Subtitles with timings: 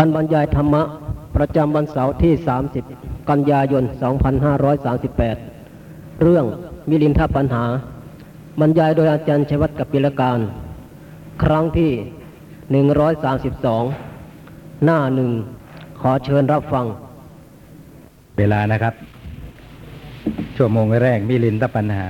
[0.00, 0.82] การบรรยายธรรมะ
[1.36, 2.32] ประจำวันเสาร์ที่
[2.80, 3.84] 30 กันยายน
[4.62, 6.44] 2538 เรื่อง
[6.88, 7.64] มิลินทปัญหา
[8.60, 10.38] บรรยายโดยอาจารย์ชัยวัฒน์กับปิลการ
[11.42, 11.92] ครั้งที่
[13.58, 15.30] 132 หน้าหนึ่ง
[16.00, 16.86] ขอเชิญรับฟัง
[18.38, 18.94] เวลานะครับ
[20.56, 22.06] ชั่วโมงแรกมิลินทปัญหา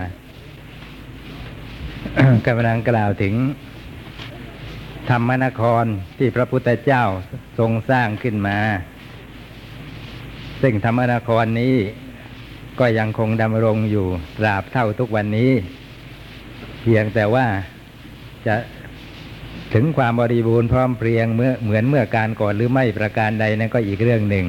[2.47, 3.35] กำลังกล่าวถึง
[5.11, 5.85] ธรรมนคร
[6.19, 7.05] ที่พระพุทธเจ้า
[7.59, 8.59] ทรงสร้างขึ้นมา
[10.63, 11.75] ซึ่งธรรมนครนี้
[12.81, 14.07] ก็ยังคงดำรงอยู่
[14.39, 15.51] ตราบเท่าทุกวันนี้
[16.83, 17.47] เพียงแต่ว่า
[18.47, 18.55] จะ
[19.75, 24.47] ถึงความบริบูรณ์พร้อมเพรียงเมื่อเหมือนเมื่อการก่อนหรือไม่ประการใดนั่นก็อีกเรื่องหนึ่ง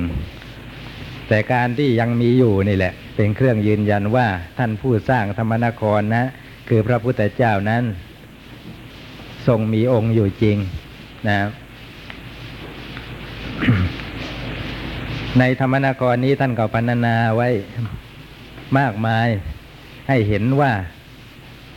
[1.27, 6.25] แต่การที่ยังมีอยู่นี่แหละ เป็นเครื่องยืนยันว่าท่านผู้สร้างธรรมนครนะ
[6.69, 7.83] คือพระพุทธเจ้านั้น
[9.49, 10.57] ทรงมีองค์อยู่จริง
[11.27, 11.39] นะ
[15.39, 17.49] ในธรรมนครนี้ท่านก็พรรณนาไว้
[18.79, 19.27] มากมาย
[20.07, 20.71] ให้เห็นว่า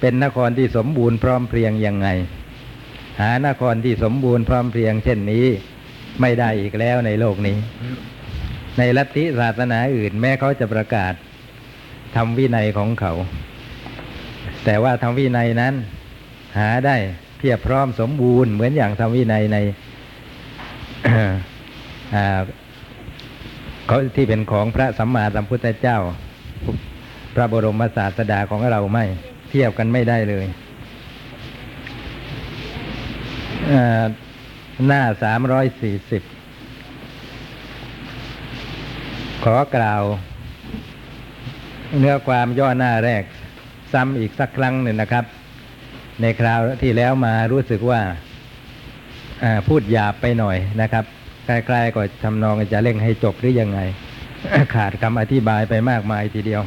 [0.01, 2.09] เป็นนครที่สมบูรณ์พร้อมเพรียงยังไง
[3.21, 5.47] หานครที่สมบูรณ์พร้อมเพรียง เช่นนี้
[6.21, 7.57] ไม่ได้อีกแล้วในโลกนี้
[8.79, 11.13] ในลัทธิศาสนาอื่น แม้เขาจะประกาศ
[12.17, 13.13] ทำวินัยของเขา
[14.65, 15.75] แต่ว่าทำวินัยนั้น
[16.59, 16.97] หาได้
[17.43, 19.57] พียบพร้อมสมบูรณ์เหมือนอย่างทำวินัยใน
[23.87, 25.99] เขาที่เป็นของพระสัมมาสัมพุทธเจ้า
[27.35, 29.05] พระบรมศาสดาของเราไม่
[29.49, 30.47] เทียบกันไม่ได้เลย
[34.87, 36.23] หน้าสามร้อยสี่สิบ
[39.45, 40.03] ขอกล่าว
[41.99, 43.23] เนื้อความย่อหน้าแรก
[43.93, 45.25] ซ้ำอีกสักครั้งหนึ่งนะครับ
[46.21, 48.01] ในคราวที่แล้วมารู้สึกว่า
[49.69, 51.05] พูดหยาบไปหน่อยนะครับ
[51.47, 53.81] ใกล้ๆก็ทำนองจะเร่งให้จบหรือยังไง
[54.75, 56.63] ขาดคำอธิบายไปมากมายทีเดียว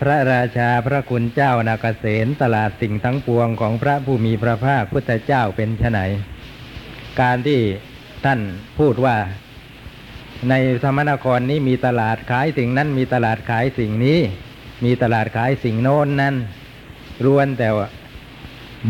[0.00, 5.98] พระราชาพระคุณเจ้านาเกษตตลาดสิ่งทั้งปวงของพระผู้มีพระภาคพุทธเจ้าเป็นไฉน
[7.20, 7.60] การที่
[8.24, 8.40] ท่าน
[8.78, 9.16] พูดว่า
[10.48, 14.18] ในธรรมนครนี้มีตลาดขายสิ่งนั้นมีตลาดขายสิ่งนี้
[14.84, 16.34] มีตลาดขายสิ่งโน้นนั้น
[17.24, 17.88] รวนแต่ว่า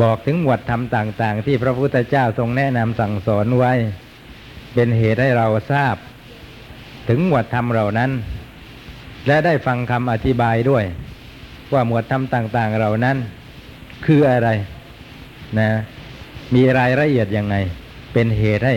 [0.03, 3.73] บอกถึงหมวดธรรมต่าง ๆ ที่พระพุทธเจ้าทรงแนะนำสั่งสอนไว้
[4.75, 5.97] เป็นเหตุให้เราทราบ
[7.09, 8.11] ถึงหมวดธรรมเหล่านั้น
[9.27, 10.85] และได้ฟังคำอธิบายด้วย
[11.73, 13.17] ว่าหมวดธรรมต่าง ๆ เหล่านั้น
[14.07, 14.49] คืออะไร
[15.59, 15.71] นะ
[16.55, 17.57] มีรายละเอียดยังไง
[18.13, 18.75] เป็นเหตุให้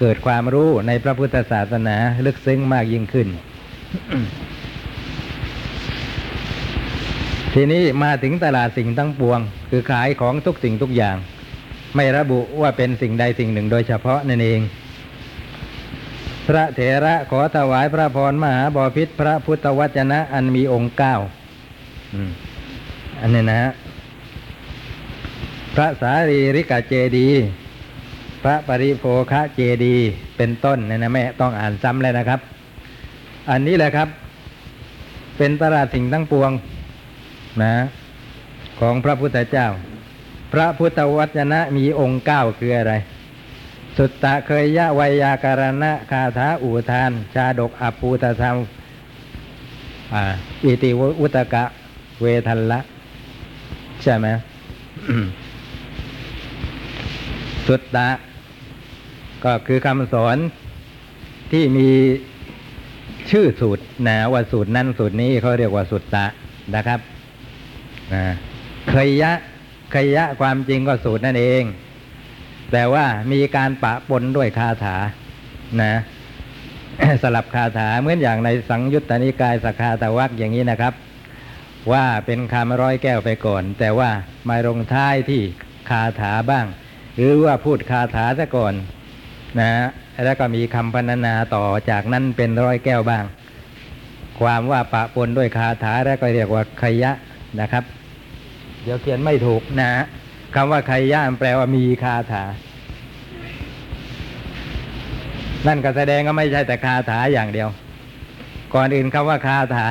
[0.00, 3.28] เกิดความรู้ในพระพุทธศาสนาลึกซึ้งมากยิ่งขึ้น
[7.54, 9.40] ทีนี้มาถึงตลาดสิ่งทั้งปวง
[9.70, 11.16] คือขายของทุกสิ่งทุกอย่าง
[11.96, 14.60] ไม่ระบุว่าเป็นสิ่งใดสิ่งหนึ่งโดยเฉพาะนั่นเอง
[16.48, 21.20] พระเถระขอถวายพระพรมหาบอพิษพระพุทธวจนะ อันมีองค์เก้าว
[23.20, 23.70] อันนี้นะฮะ
[25.74, 27.28] พระสารีริกาเจดี
[28.42, 29.96] พระปริโภคะเจดี
[30.36, 32.40] เป็นต้นนี่นะแม่ต้องอ่านซ้ำเลยนะครับ
[33.50, 34.08] อันนี้แหละครับ
[35.38, 36.50] เป็นตลาดสิ่งทั้งปวง
[37.60, 37.74] นะ
[38.80, 39.68] ของพระพุทธเจ้า
[40.52, 42.94] พระพุทธวจนะมีองค์เก้าคืออะไร
[43.96, 48.56] สุตตะเคยยะไวยาการณะคาถาอูทาน ชาดกอภูตธรรม
[50.64, 51.64] อิติวุตกะ
[52.20, 52.80] เวทันละ
[54.02, 54.26] ใช่ไหม
[57.66, 58.08] สุตตะ
[59.44, 60.36] ก็คือคำสอน
[61.52, 61.88] ที่มี
[63.30, 66.26] ชื่อสูตรนะว่าสูตรนั้นสูตรนี้เขาเรียกว่าสุตตะ
[66.76, 67.00] นะครับ
[68.90, 69.32] เคยยะ
[69.90, 71.62] เคยยะความจริงก็สูตรนั่นเอง
[72.72, 74.96] แต่ว่ามีการปะปนด้วยคาถา
[75.82, 75.94] นะ
[77.22, 80.94] สลับคาถาเหมือนอย่างในสังยุตตนิกายสกคาตวักอย่างนี้นะครับ
[81.92, 84.10] ว่าเป็นคำร้อยแก้วไปก่อน แต่ว่า
[84.48, 85.42] มาลงท้ายที่
[85.90, 86.66] คาถาบ้าง
[87.16, 88.74] หรือว่าพูดคาถาซะก่อน
[89.60, 89.70] นะ
[90.24, 93.24] แล้วก็มีคำพรรณนาต่อจากนั้นเป็นร้อยแก้วบ้าง
[94.40, 97.12] ความว่าปะปนด้วยคาถาแล้วก็เรียกว่าขยะ
[97.60, 97.84] นะครับ
[98.82, 99.90] เดี๋ยวเขียนไม่ถูกนะ
[100.54, 102.44] คำว่าขยะมันแปลว่ามีคาถา
[105.66, 107.68] นั่นก็แสดงก็ไม่ใช่แต่คาถาอย่างเดียว
[108.74, 109.88] ก่อนอื่นคำว่าคาถา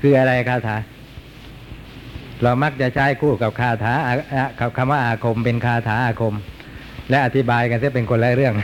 [0.00, 0.76] คืออะไรคาถา
[2.42, 3.94] เรามักจะใช้คู่กับคาถา
[4.60, 6.34] กับคำว่าอาคมเป็นคาถาอาคม
[7.10, 8.54] และอธิบายกันจะเป็นคนละเรื่อง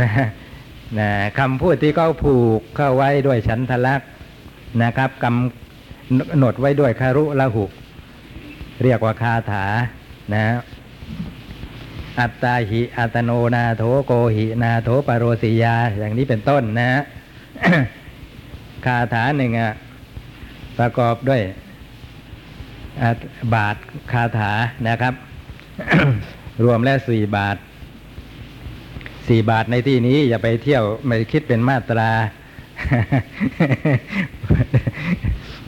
[0.00, 0.10] นะ
[0.98, 4.08] นะคำพูดที่เขาผูกเข้าไว้ด้วยฉันทลักษณ์
[4.82, 5.63] นะครับกำ
[6.38, 7.64] หนดไว้ด้วยคารุละหุ
[8.82, 9.66] เรียกว่าคาถา
[10.34, 10.44] นะ
[12.20, 16.90] อัตตาหิอัตโนนาโถโกหินาโถปโรสิยา อย่างนี้เป็นต้นนะ
[18.86, 19.72] คาถาหนึ่งอะ
[20.78, 21.42] ประกอบด้วย
[23.54, 23.76] บาท
[24.12, 24.52] คาถา
[24.88, 25.14] นะครับ
[26.64, 27.56] รวมแล้วสี่บาท
[29.28, 32.10] สี่บาทในที่นี้อย่าไปเที่ยวไม่คิดเป็นมาตรา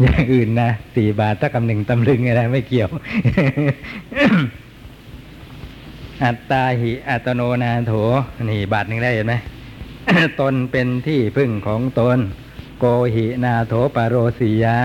[0.03, 2.91] อย่างอื่นนะสี่บาทถ้าคำหนึ่งตำลึงอะไรไม่เกี่ยว
[6.25, 7.93] อัตตาหิอัตโนนาโถ
[8.51, 9.35] นี่บาทหนึ่งได้เห็นไหม
[10.41, 12.19] ตนเป็นที่พึ่งของตน
[12.79, 12.85] โก
[13.15, 14.77] หินาโถปโรสียา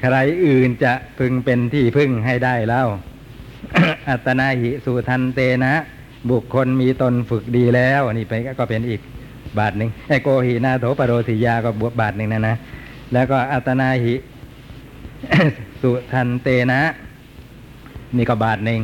[0.00, 0.16] ใคร
[0.46, 2.84] อื่นจะพึงเป็นที่พึ่งให้ได้เล่า
[4.08, 5.72] อัตนาหิสุทันเตนะ
[6.30, 9.00] บุคคลมีตนฝึกดีแล้ว นี่ไปก็เป็นอีก
[9.58, 12.56] บาทหนึ่งไอโกหินาโถปโรสียาก็บวกบาทหนึ่งนะนะ
[13.12, 14.14] แล้วก็อัตนาหิ
[15.82, 16.80] สุทันเตนะ
[18.16, 18.80] นี่ก็บาทหนึ่ง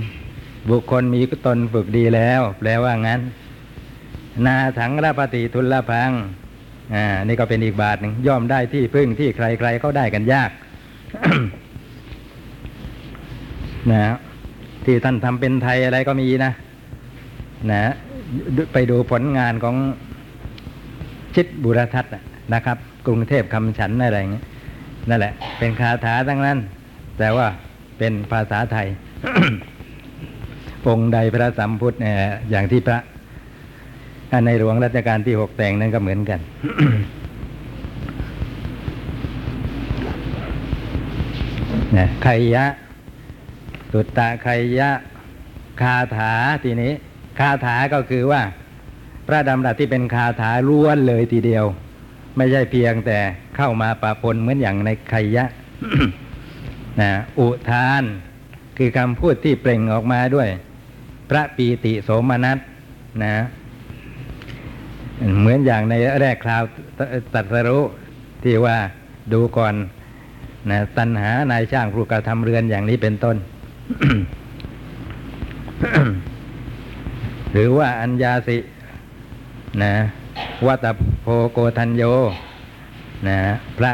[0.70, 3.20] บุคคลมีตนฝึกดีแล้ว แปลว่างั้น
[4.46, 6.10] นาถังราปฏิทุลพัง
[6.94, 10.50] อ่า นี่ก็เป็นอีกบาทหนึ่งย่อมได้ที่พึ่งที่ใครๆเขาได้กันยาก
[13.92, 14.16] นะ
[14.84, 16.52] ที่ท่านทำเป็นไทยอะไรก็มีนะ
[17.70, 17.92] นะ
[18.72, 19.76] ไปดูผลงานของ
[21.34, 22.12] ชิดบุรทัศน์
[22.54, 24.44] นะครับ กรุงเทพคำฉันอะไรอย่างเงี้ย
[25.08, 26.58] นั่นแหละ เป็นคาถาทั้งนั้น
[27.18, 27.46] แต่ว่า
[27.98, 28.88] เป็นภาษาไทย
[30.86, 32.14] องค์ใดพระสัมพุทธเนี่ย
[32.50, 32.98] อย่างที่พระ
[34.32, 36.40] อันในหลวงรัชกาลที่หกแต่งนั้นก็เหมือนกัน
[41.96, 42.64] นะไคยะ
[43.92, 44.48] สุตตะไค
[44.78, 44.90] ยะ
[45.80, 46.32] คาถา
[46.64, 46.92] ทีนี้
[47.38, 48.42] คาถาก็คือว่า
[49.26, 51.64] พระดำรัสที่เป็นคาถาล้วนเลยทีเดียว
[52.36, 53.18] ไม่ใช่เพียงแต่
[53.56, 55.44] เข้ามาปะปนเหมือนอย่างในไคยะ
[57.00, 58.02] นะอุทาน
[58.76, 60.48] คือคำพูดที่เปล่งออกมาด้วย
[61.30, 62.58] พระปีติโสมนัส
[63.24, 63.34] นะ
[65.40, 66.62] เหมือนอย่างในแรกคราว
[67.34, 67.80] ตัสรุ
[68.44, 68.76] ที่ว่า
[69.32, 69.74] ดูก่อน
[70.70, 73.36] นะตัณหานายช่างผู้กระทำเรือนอย่างนี้เป็นต้น
[77.52, 78.56] หรือว่าอัญญาสิ
[79.82, 79.94] นะ
[80.66, 80.86] วัต
[81.22, 82.02] โพโกทัญโย
[83.28, 83.38] นะ
[83.78, 83.92] พระ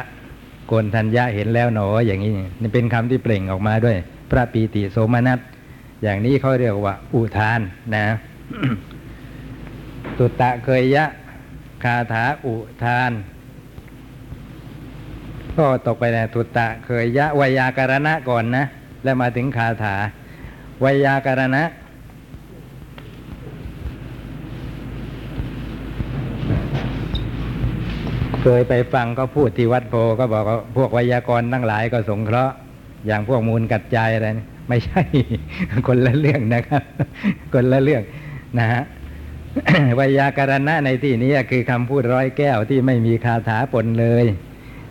[0.67, 3.97] โกนทัญญาเห็นแล้วหนออย่างนี้นี่เป็นคำที่เปล่งออกมาด้วย
[4.31, 5.39] พระปีติโสมนัส
[6.03, 7.61] อย่างนี้เขาเรียกว่า อุทาน
[7.95, 8.07] นะ
[10.19, 11.05] สุตตะเคยยะ
[11.85, 13.13] คาถาอุทาน
[15.57, 18.65] ก็ตกไปในสุตตะเคยยะวยาการณะก่อนนะ
[19.05, 19.97] แล้วมาถึงคาถา
[20.85, 21.63] วยาการณะ
[28.43, 32.55] เคยไปฟังก็พูดที่วัดโพก็บอกว่าพวกไวยากรณ์ทั้งหลายก็สงเคราะห์
[33.07, 35.03] อย่างพวกมูลกัดใจอะไรนี่ไม่ใช่
[35.89, 36.83] คนละเรื่องนะครับ
[37.55, 38.03] คนละเรื่อง
[38.59, 38.83] นะฮะ
[39.99, 44.25] วยากรณะในที่นี้คือคำพูดร้อยแก้วที่ไม่มีคาถาปนเลย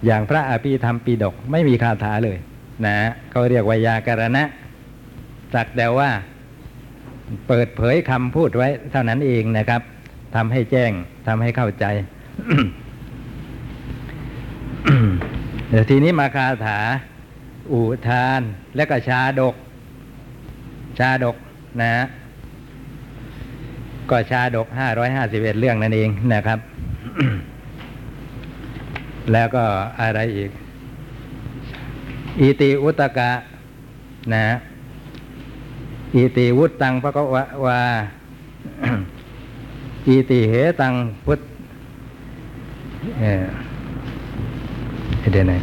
[0.06, 2.38] อย่างพระอภิธรรมปีดกไม่มีคาถาเลย
[2.86, 2.96] นะ
[3.32, 4.44] เขาเรียกวยากรณะ
[5.54, 6.10] สักแต่ว่า
[7.48, 9.82] เปิดเผยคำพูดไว้ เท่านั้นเองนะครับ
[10.36, 10.92] ทำให้แจ้ง
[11.28, 11.86] ทำให้เข้าใจ
[15.74, 16.80] เดี๋ยวทีนี้มาคาถา
[17.72, 18.42] อุทาน
[18.76, 19.56] และก็ชาดก
[21.00, 21.36] ชาดก
[21.82, 22.04] นะฮะ
[24.10, 26.60] ก็ชาดกห้าร้อยห้าสิบเอ็ดเรื่องนั่นเองนะครับ
[29.34, 29.64] แล้วก็
[30.02, 30.52] อะไรอีก
[32.42, 33.32] อิติอุตกะ
[34.34, 34.46] นะ
[36.16, 37.82] อิติวุตตังพระกวะวา
[40.08, 40.94] อิติเหตัง
[41.26, 41.40] พุทธ
[45.22, 45.62] เอ่อเดี๋ยวนะ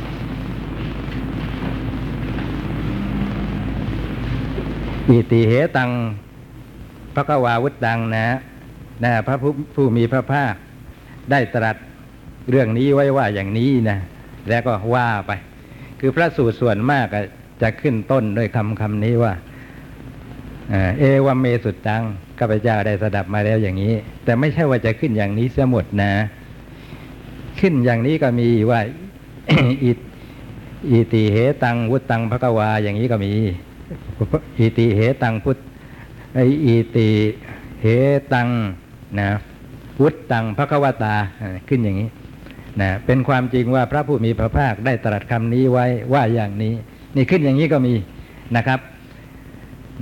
[5.09, 5.91] อิติเหตัง
[7.15, 8.27] พระกวาวุตตังนะ
[9.05, 9.37] นะพระ
[9.75, 10.55] ผู้มีพระภาค
[11.31, 11.77] ได้ตรัส
[12.51, 13.99] เรื่องนี้ไว้ว่าอย่างนี้นะ
[14.49, 15.33] แล้วก็ว่าไป
[16.01, 17.07] คือพระสูตรส่วนมาก
[17.63, 19.33] จะขึ้นต้นด้วยคำคำนี้ว่า
[20.99, 22.03] เอวัมเมสุดตัง
[22.39, 26.13] ข้าพเจ้าได้สดับมาแล้วอย่างนี้ แต่ไม่ใช่ว่าจะขึ้นอย่างนี้เสียหมดนะ
[27.61, 28.81] ขึ้นอย่างนี้ก็มีว่า
[30.93, 33.33] อิติเหตังวุตตังพระกวาอย่างนี้ก็มี
[34.59, 35.59] อิติเหตังพุทธ
[36.67, 37.09] อิติ
[37.83, 37.87] เห
[38.33, 38.49] ตัง
[39.21, 39.31] นะ
[40.01, 41.15] วุตตังพระกวตา
[41.69, 42.09] ขึ้นอย่างนี้
[42.81, 46.75] นะเป็นความจริงว่าพระผู้มีพระภาคได้ตรัสคำนี้ไว้ว่าอย่างนี้
[47.17, 47.95] นี่ขึ้นอย่างนี้ก็มี
[48.57, 48.81] นะครับ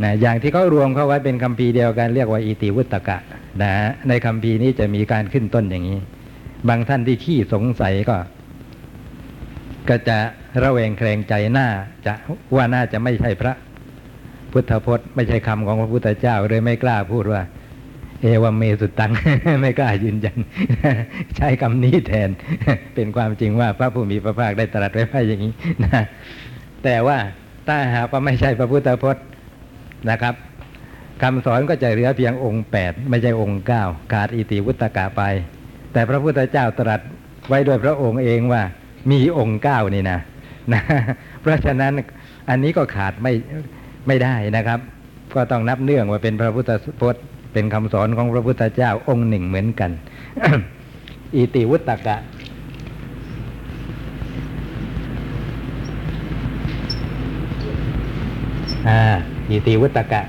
[0.03, 3.19] นะอย่างที่เขารวมเข้าไว้เป็นคำพีเดียวกันเรียกว่าอิติวุตกะ
[3.63, 3.73] นะ
[4.09, 5.99] ในคำพีนี้จะมีการขึ้นต้นอย่างนี้
[6.69, 8.17] บางท่านที่ขี้สงสัยก็
[9.91, 10.19] ก็จะ
[10.63, 11.69] ระแวงแคลงใจหน้า
[12.07, 12.15] จะ
[12.55, 13.55] ว่าน่าจะไม่ใช่พระ
[14.53, 17.43] พุทธพจน์ไม่ใช่คำของพระพุทธเจ้าเลยไม่กล้าพูดว่า
[18.23, 19.13] เอวเมสุตัง
[19.63, 20.39] ไม่กล้ายืนยัน
[21.37, 22.31] ใช้คำนี้แทน
[22.95, 25.53] เป็นความจริงว่าพระผู้มีพระภาคได้ตรัสไว้ว่าอย่างนี้
[25.85, 26.03] นะ
[26.85, 27.19] แต่ว่า
[27.69, 29.25] ถ้าหากว่าไม่ใช่พระพุทธพจน์
[30.11, 30.35] นะครับ
[31.23, 35.23] คำสอนก็จะเหลือเพียงองค์แปดไม่ใช่องค์เก้าขาดอิติวุตกะไป
[35.93, 37.01] แต่พระพุทธเจ้าตรัส
[37.49, 38.63] ไว้โดยพระองค์เองว่า
[39.11, 40.19] มีองค์เก้านี่นะ
[40.73, 40.83] นะ
[41.41, 41.93] เพราะฉะนั้น
[42.49, 43.33] อันนี้ก็ขาดไม่
[44.07, 44.81] ไม่ได้นะครับ
[45.35, 46.71] ก็ต้องนับเนื่องว่าเป็นพระพุทธ
[47.01, 47.23] พจน์
[47.53, 49.91] เป็นคำสอนของพระพุทธเจ้าองค์หนึ่งเหมือนกัน
[51.37, 52.17] อิติวุตกะ
[58.89, 59.01] อ่า
[59.51, 60.23] อิติวุตกะ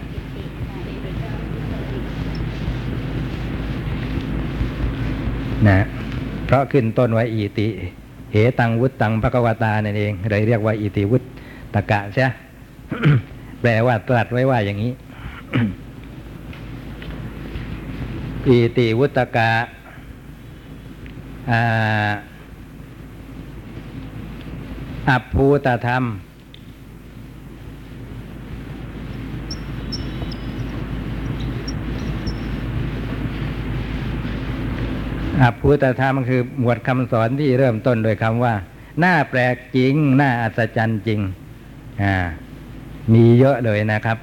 [5.68, 5.80] นะ
[6.46, 7.68] เพราะขึ้นต้นไว้อิติ
[8.32, 11.24] เหตังวุตตังภควตานั่นเองเลยเรียกว่าอิติวุต
[11.74, 12.28] ตะกะใช่
[13.62, 14.92] แปลว่าตรัสไว้ว่าอย่างนี้
[18.48, 19.52] อิติวุตกะ
[21.52, 22.10] อ่า
[25.10, 26.04] อัปภูตธรรม
[35.42, 38.54] อภูตธรรมคือหมวดคำสอนที่เริ่มต้นโดยคำว่า
[39.04, 41.20] น่าแปลกจริงน่าอัศจรรย์จริง
[42.04, 42.16] อ่า
[43.14, 44.18] มีเยอะเลยนะครับ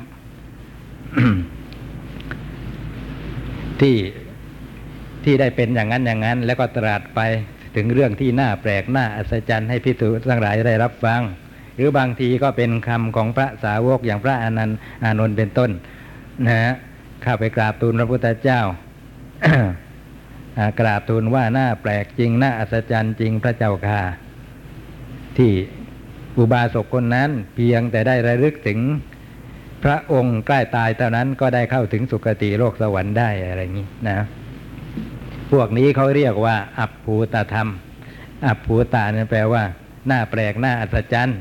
[3.80, 3.96] ที่
[5.24, 7.20] ที่ได้เป็นอย่างนั้นอย่างนั้น แล้วก็ตรัสไป
[7.76, 11.20] ถึงเรื่องที่น่าแปลกน่าอัศจรรย์ให้พิสูจน์ทั้งหลายได้รับฟัง
[11.76, 15.70] หรือบางทีก็เป็นคำของพระสาวกอย่างพระอนันต์อานนท์เป็นต้น
[16.46, 16.74] นะฮะ
[17.24, 18.60] ข้าไปกราบทูลพระพุทธเจ้า
[20.80, 24.02] กราบทูลว่าหน่าแปลกจริงหน่าอัศจรรย์จริงพระเจ้าค่ะ
[25.36, 25.52] ที่
[26.38, 28.78] อุบาสกคนนั้นเพียงแต่ได้ระลึกถึง
[29.84, 34.18] พระองค์ใกล้ตายเท่านั้นก็ได้เข้าถึงสุคติโลกสวรรค์ได้อะไรอย่างนี้นะ
[35.52, 37.68] พวกนี้เขาเรียกว่า อัปภูตธรรม
[38.46, 39.62] อัปภูตานี่แปลว่า
[40.06, 41.38] หน่าแปลกหน่าอัศจรรย์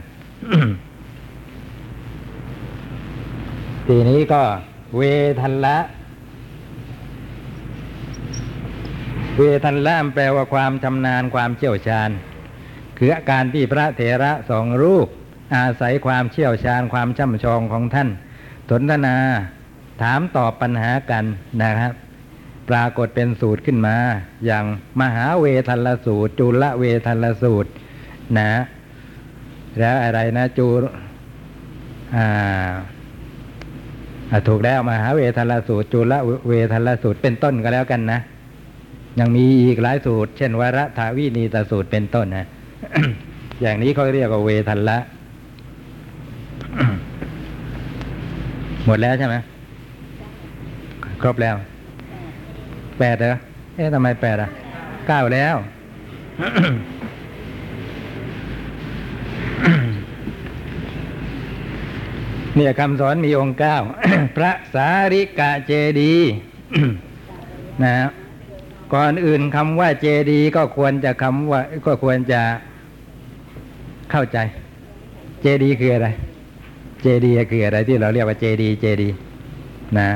[3.88, 4.42] ทีนี้ก็
[4.96, 5.02] เว
[5.42, 5.78] ทันละ
[9.38, 12.10] เวทันละแปลว่าความชำนาญความเชี่ยวชาญ
[12.98, 15.08] คืออาการที่พระเถระสองรูป
[15.56, 18.10] อาศัยความเชี่ยวชาญความช่ำชองของท่าน
[18.70, 19.16] สนทนา
[20.02, 21.24] ถามตอบปัญหากัน
[21.62, 21.94] นะครับ
[22.70, 23.96] ปรากฏเป็นสูตรขึ้นมา
[24.46, 24.66] อย่าง
[25.02, 27.70] มหาเวทันละสูตร จุลเวทันละสูตร
[28.38, 28.52] นะ
[29.80, 30.68] แล้วอะไรนะจู
[32.16, 32.74] อ่า
[34.48, 36.14] ถูกแล้วมหาเวทันละสูตรจุล
[36.48, 38.20] เวทันละสูตรเป็นต้นก็แล้วกันนะ
[39.20, 42.48] ยังมีอีกหลายสูตร เช่นวรถาวินีตสูตรเป็นต้นนะ
[43.62, 44.98] อย่างนี้เขาเรียกว่าเวทันละ
[48.86, 49.36] หมดแล้วใช่ไหม
[51.22, 51.56] ครบแล้ว
[53.00, 53.38] แปดเหรอ
[53.76, 54.50] เอ๊ะทำไมแปดอะ
[55.08, 55.56] เก้าแล้ว
[62.56, 63.78] เนี่ยคำสอนมีองค์เก้า
[64.38, 66.14] พระสาริกะเจดี
[67.84, 68.10] นะฮะ
[68.94, 72.42] ก่อนอื่นคำว่าเจดีก็ควรจะคำว่าก็ควรจะ
[74.12, 74.38] เข้าใจ
[75.42, 76.08] เจดีคืออะไร
[77.02, 79.10] เจดีคืออะไรที่เราเรียกว่าเจดีเจดี
[80.00, 80.10] นะ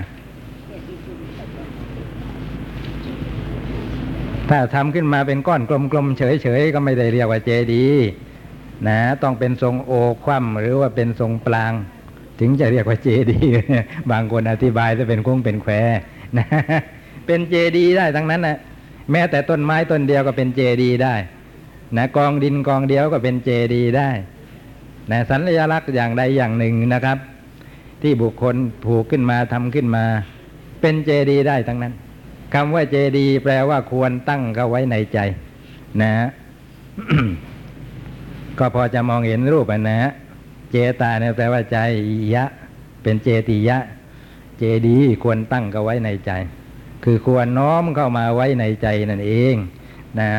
[4.49, 7.85] ถ้าทำขึ้นมาเป็นก้อนกลมๆเฉยๆก็ไม่ได้เรียกว่าเจดี
[8.87, 9.91] นะต้องเป็นทรงโอ
[10.23, 11.73] คว่ำหรือว่าเป็นทรงปลาง
[12.39, 13.39] ถึงจะเรียกว่าเจดี
[14.11, 15.71] บางคนอธิบายจะเป็นคงเป็นแคว
[16.37, 16.47] นะ
[17.27, 18.57] เป็นเจดีได้ทั้งนั้นนะ
[19.11, 21.15] แม้แต่ต้นไม้ต้นเดียวก็เป็นเจดีได้
[21.97, 24.09] นะกองดินกองเดียวก็เป็นเจดีได้
[25.11, 27.17] นะสัญลักษณ์อย่างใดอย่างหนึ่งนะครับ
[28.01, 28.55] ที่บุคคล
[28.85, 30.05] ผูกขึ้นมาทำขึ้นมา
[30.81, 31.93] เป็นเจดีได้ทั้งนั้น
[32.53, 35.19] คำว่าเจดี แปลว่าควรตั้งเขาไว้ในใจ
[36.01, 36.11] นะ
[38.59, 40.11] ก็พอจะมองเห็นรูปอะนะ
[40.71, 41.77] เจตาเนี่ยแปลว่าใจ
[42.35, 42.45] ยะ
[43.03, 43.77] เป็นเจติยะ
[44.57, 46.31] เจดี ควรตั้งเขาไว้ในใจ
[47.03, 49.55] คือควรน้อมเข้ามาไว้ในใจนั่นเอง
[50.19, 50.29] นะ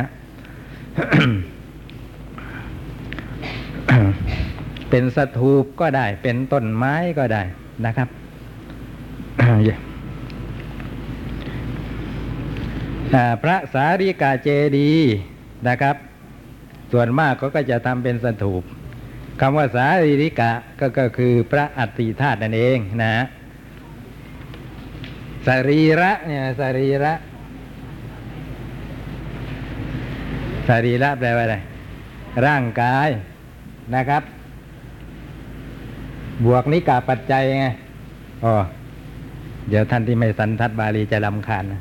[4.91, 7.43] เป็นสถูปก็ได้ เป็นต้นไม้ก็ได้
[7.87, 8.09] นะครับ
[13.43, 14.91] พระสารีกาเจดี
[15.69, 15.97] นะครับ
[16.93, 18.63] ส่วนมากเขาก็จะทำเป็นสถูป
[19.41, 23.25] คำว่าสารีริกะก็ก็คือพระอัฐิธาตุนั่นเองนะฮะ
[25.47, 27.13] สรีระเนี่ยสรีระ
[30.69, 31.57] สรีระแปลว่าอะไร
[32.47, 33.09] ร่างกาย
[33.95, 34.23] นะครับ
[36.45, 37.67] บวกนิกาปัจจัยไง
[38.45, 38.55] อ๋อ
[39.69, 41.81] เดี๋ยวท่านที่ไม่สันทัดบาลีจะลำคาญนะ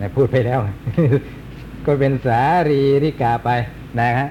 [0.00, 0.60] นะพูดไปแล้ว
[1.86, 3.50] ก็เป็นสารีริกาไป
[4.00, 4.28] นะฮะ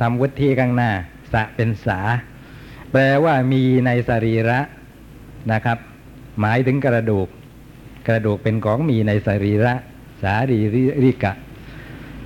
[0.00, 0.90] ทำวุฒิข้างหน้า
[1.32, 2.00] สะเป็นสา
[2.92, 4.60] แปลว่ามีในสรีระ
[5.52, 5.78] นะครับ
[6.40, 7.28] หมายถึงกระดูก
[8.08, 9.74] กระดูกเป็นของมีในสรีระ
[10.22, 10.58] สารี
[11.04, 11.32] ริกะ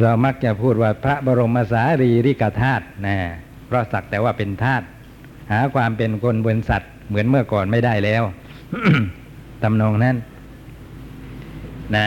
[0.01, 3.17] เรามักจะพูดว่าพระบรมสารีริกธาตุนะ
[3.67, 4.87] เพราะสักแต่ว่าเป็นธาตุ
[5.53, 8.23] หาความเป็นคนบนสัตว์ เหมือนเมื่อก่อนไม่ได้แล้ว
[9.63, 10.17] ตำนองนั้น
[11.97, 12.07] นะ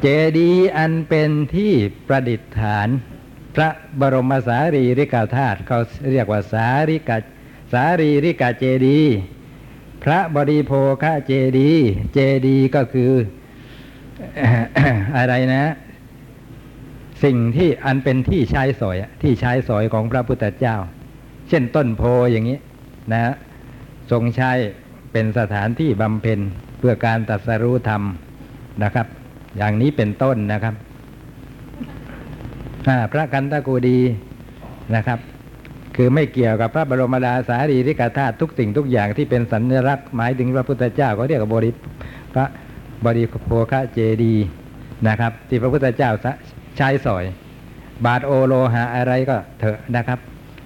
[0.00, 0.06] เจ
[0.38, 1.72] ดีย์อันเป็นที่
[2.06, 2.88] ประดิษฐาน
[3.54, 3.68] พระ
[4.00, 5.80] บรมสารีริกธาตุเขา
[6.12, 7.16] เรียกว่าสาริกา
[7.72, 9.16] สารีริกาเจดีย์
[10.02, 11.70] พระบริโภคเจดี
[12.14, 13.12] เจดีก็คือ
[15.16, 15.64] อะไรนะ
[17.24, 20.76] สิ่งที่อันเป็นที่ใช้สอยอะที่ใช้สอยของพระพุทธเจ้า
[21.48, 22.02] เช่นต้นโพ
[22.32, 22.58] อย่างนี้
[23.12, 23.34] นะ
[24.10, 24.50] ทรงใช้
[25.12, 26.40] เป็นสถานที่บำเพ็ญ
[26.78, 28.02] เพื่อการตรัสรู้ธรรม
[28.82, 29.06] นะครับ
[29.56, 30.74] อย่างนี้เป็นต้นนะครับ
[33.12, 33.98] พระกันตะกูดี
[34.94, 35.18] นะครับ
[36.00, 41.70] คือไม่เกี่ยวกับพระบรมดาสารีริกธาตุทุกสิ่งทุกอย่างที่เป็นสัญลักษณ์หมายถึงพระพุทธเจ้าก็เรียกว่าบริ
[42.34, 42.44] พระ
[43.06, 44.44] บริโภคเจดีย์
[45.08, 46.10] นะครับ ที่พระพุทธเจ้า
[46.76, 47.24] ใช้สอย
[48.06, 50.18] บาทโอโลหะอะไรก็เถอะนะครับ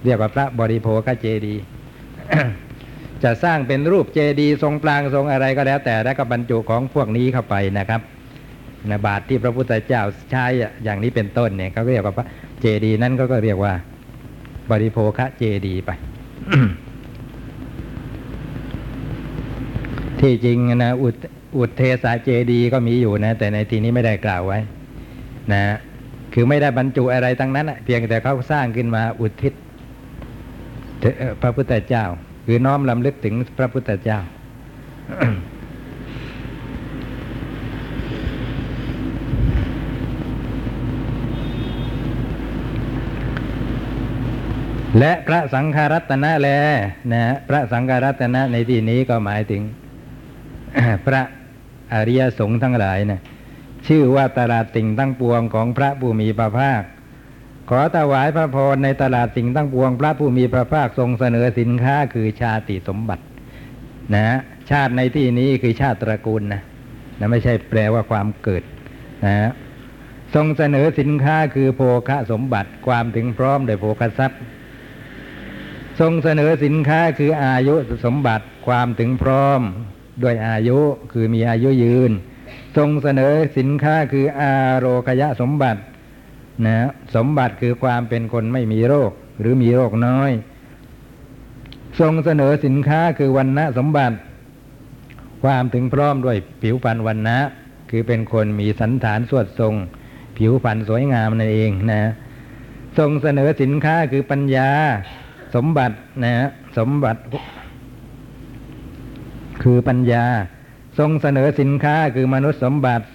[0.04, 1.62] เรียกว่าพระบริโภคเจดีย์
[3.22, 8.00] จะสร้างเป็นรูปเจดีย์ทรงปรางทรงอะไรก็แล้ว แต่แล้วก็บรรจุของพวกนี้เข้าไปนะครับ
[8.90, 12.26] นะบาทที่พระพุทธเจ้าใช้อะอย่างนี้เป็นต้นเนี่ยเขาเรียกว่าพระ
[12.60, 13.74] เจดีย์นั่นก็เรียกว่า
[14.70, 15.90] บริโภคะเจดีไป
[20.20, 21.08] ที่จริงนะอุ
[21.56, 24.58] อุเทสาเจดีก็มีอยู่นะ แต่ในที่นี้ไม่ได้กล่าวไว้
[25.52, 25.62] นะ
[26.32, 29.52] คือไม่ได้บรรจุอะไรทั้งนั้นเพียงแต่เขาสร้างขึ้นมาอุทิศ
[31.42, 32.04] พระพุทธเจ้า
[32.46, 34.18] คือน้อมลำลึกถึงพระพุทธเจ้า
[44.98, 46.48] และพระสังฆรัตนะแล
[47.12, 49.62] นะพระสังฆรัตนะในที่นี้ก็หมายถึง
[51.06, 51.22] พระ
[51.92, 53.20] อริยสงฆ์ทั้งหลายนะ
[53.86, 56.82] ชื่อว่าตลาดสิ่งตั้งปวงของพระผู้มีพระภาค
[57.70, 63.24] ขอถวายพระพรในตลาดสิ่งตั้งปวง พระผู้มีพระภาคทรงเสนอสินค้าคือชาติสมบัติ
[64.14, 64.38] นะ
[64.70, 66.62] ชาติในที่นี้คือชาติตระกูลนะ
[67.18, 68.62] นะไม่ใช่แปลว่าความเกิด
[69.26, 69.50] นะ
[70.34, 74.40] ทรงเสนอสินค้าคือโภคะสมบัติความถึงพร้อมโดยโภคทรัพย์
[76.00, 77.74] ทรงเสนอสินค้าคืออายุ
[78.04, 79.60] สมบัติความถึงพร้อม
[80.22, 80.78] ด้วยอายุ
[81.12, 82.12] คือมีอายุยืน
[82.76, 85.80] ทรงเสนอสินค้าคืออาโรคยะสมบัติ
[86.66, 90.30] นะสมบัติคือความเป็นคนไม่มีโรคหรือมีโรคน้อย
[92.00, 94.16] ทรงเสนอสินค้าคือวันนะสมบัติ
[95.42, 97.38] ความถึงพร้อมด้วยผิวพรรณวันนะ
[97.90, 99.74] คือเป็นคนมีสันฐานสวดทรง
[100.38, 102.02] ผิวพรรณสวยงามนั่นเองนะ
[102.98, 104.70] ทรงเสนอสินค้าคือปัญญา
[105.54, 107.20] สมบัตินะฮะสมบัติ
[109.62, 110.24] คือปัญญา
[110.98, 113.06] ทรงเสนอสินค้าคือมนุษย์สมบัติ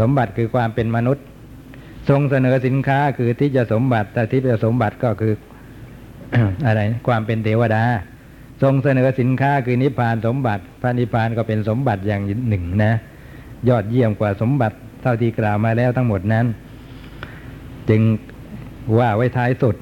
[0.00, 1.24] สมบัติคือความเป็นมนุษย์
[2.08, 5.34] ทรงเสนอสินค้าคือที่จะสมบัติ แต่ที่จะสมบัติก็คือ
[6.66, 7.82] อะไร ความเป็นเทวดา
[8.62, 12.92] ทรงเสนอสินค้าคือนิพพานสมบัติ พระนิพพานก็เป็นสมบัติอย่างหนึ่งนะ
[13.68, 16.46] ยอดเยี่ยมกว่าสมบัติเท่าที่กล่าวมาแล้วทั้งหมดนั้น
[17.90, 18.02] จึง
[18.98, 19.76] ว่าไว้ท้ายสุด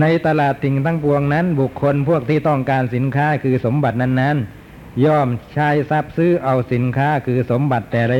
[0.00, 8.18] ในตลาดสิ่งทั้งปวงนั้น บุคคลพวกที่ต้องการสินค้าคือสมบัตินั้นๆ ย่อมใช้ทรัพย์ซื้อเอาสินค้าคือสมบัติแต่ละ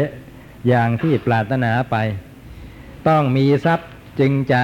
[0.68, 1.96] อย่างที่ปรารถนาไป
[3.08, 3.88] ต้องมีทรัพย์
[4.20, 4.62] จึงจะ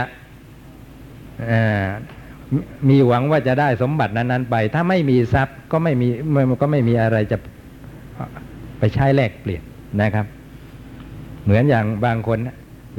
[2.88, 6.08] มีหวังว่าจะได้สมบัตินั้นๆไป ถ้าไม่มีทรัพย์ก็ไม่มี
[6.50, 7.36] มันก็ไม่มีอะไรจะ
[8.78, 9.62] ไปใช้แลกเปลี่ยน
[10.02, 10.26] นะครับ
[11.44, 12.38] เหมือนอย่างบางคน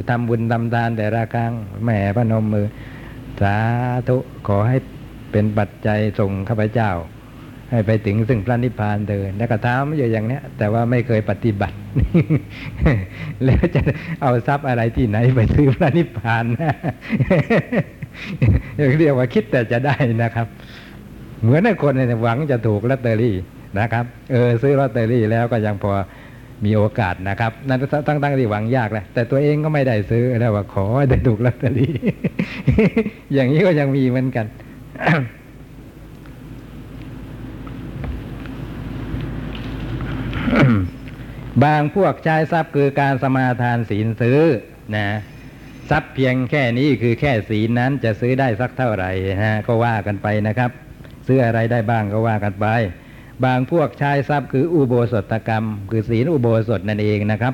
[0.10, 1.52] ทำบุญทำทานแต่ละครั้ง
[1.84, 2.68] แหมพนมมือ
[3.42, 3.56] สา
[4.08, 4.78] ธุขอให้
[5.32, 6.92] เป็นปัจจัยส่งข้าพเจ้า
[7.72, 11.78] ให้ไปถึงซึ่งพระนิพพานเดินแล้วก็ถามอยู่อย่างเนี้ย แต่ว่าไม่เคยปฏิบัติ
[13.46, 13.82] แล้วจะ
[14.22, 16.76] เอาทรัพย์อะไรที่ไหนไปซื้อพระนิพพานนะ
[18.98, 20.48] เรียกว่าคิดแต่จะได้นะครับ
[21.42, 23.36] เหมือนคนหวังจะถูกลอตเตอรี่
[23.80, 25.92] นะครับ เออซื้อลอตเตอรี่แล้วก็ยังพอ
[26.66, 31.94] มีโอกาสนะครับ นั่นตั้งตั้งที่หวังยากแหละแต่ตัวเองก็ไม่ได้ซื้อแล้วว่าขอได้ถูกลอตเตอรี่
[33.34, 34.46] อย่างนี้ก็ยังมีเหมือนกัน
[41.64, 44.40] บางพวกใช้ทรัพย์คือการสมาทานศีลซื้อ
[44.96, 45.08] นะ
[45.90, 49.12] ทรัพย์เพียงแค่นี้คือแค่ศีลนั้นจะซื้อได้สักเท่าไหร่
[49.44, 50.72] นะก็ว่ากันไปนะครับ
[51.28, 52.68] ซื้ออะไรได้บ้างก็ว่ากันไป
[53.46, 57.54] บางพวกใช้ทรัพย์คืออุโบสถกรรม คือศีลอุโบสถนั่นเองนะครับ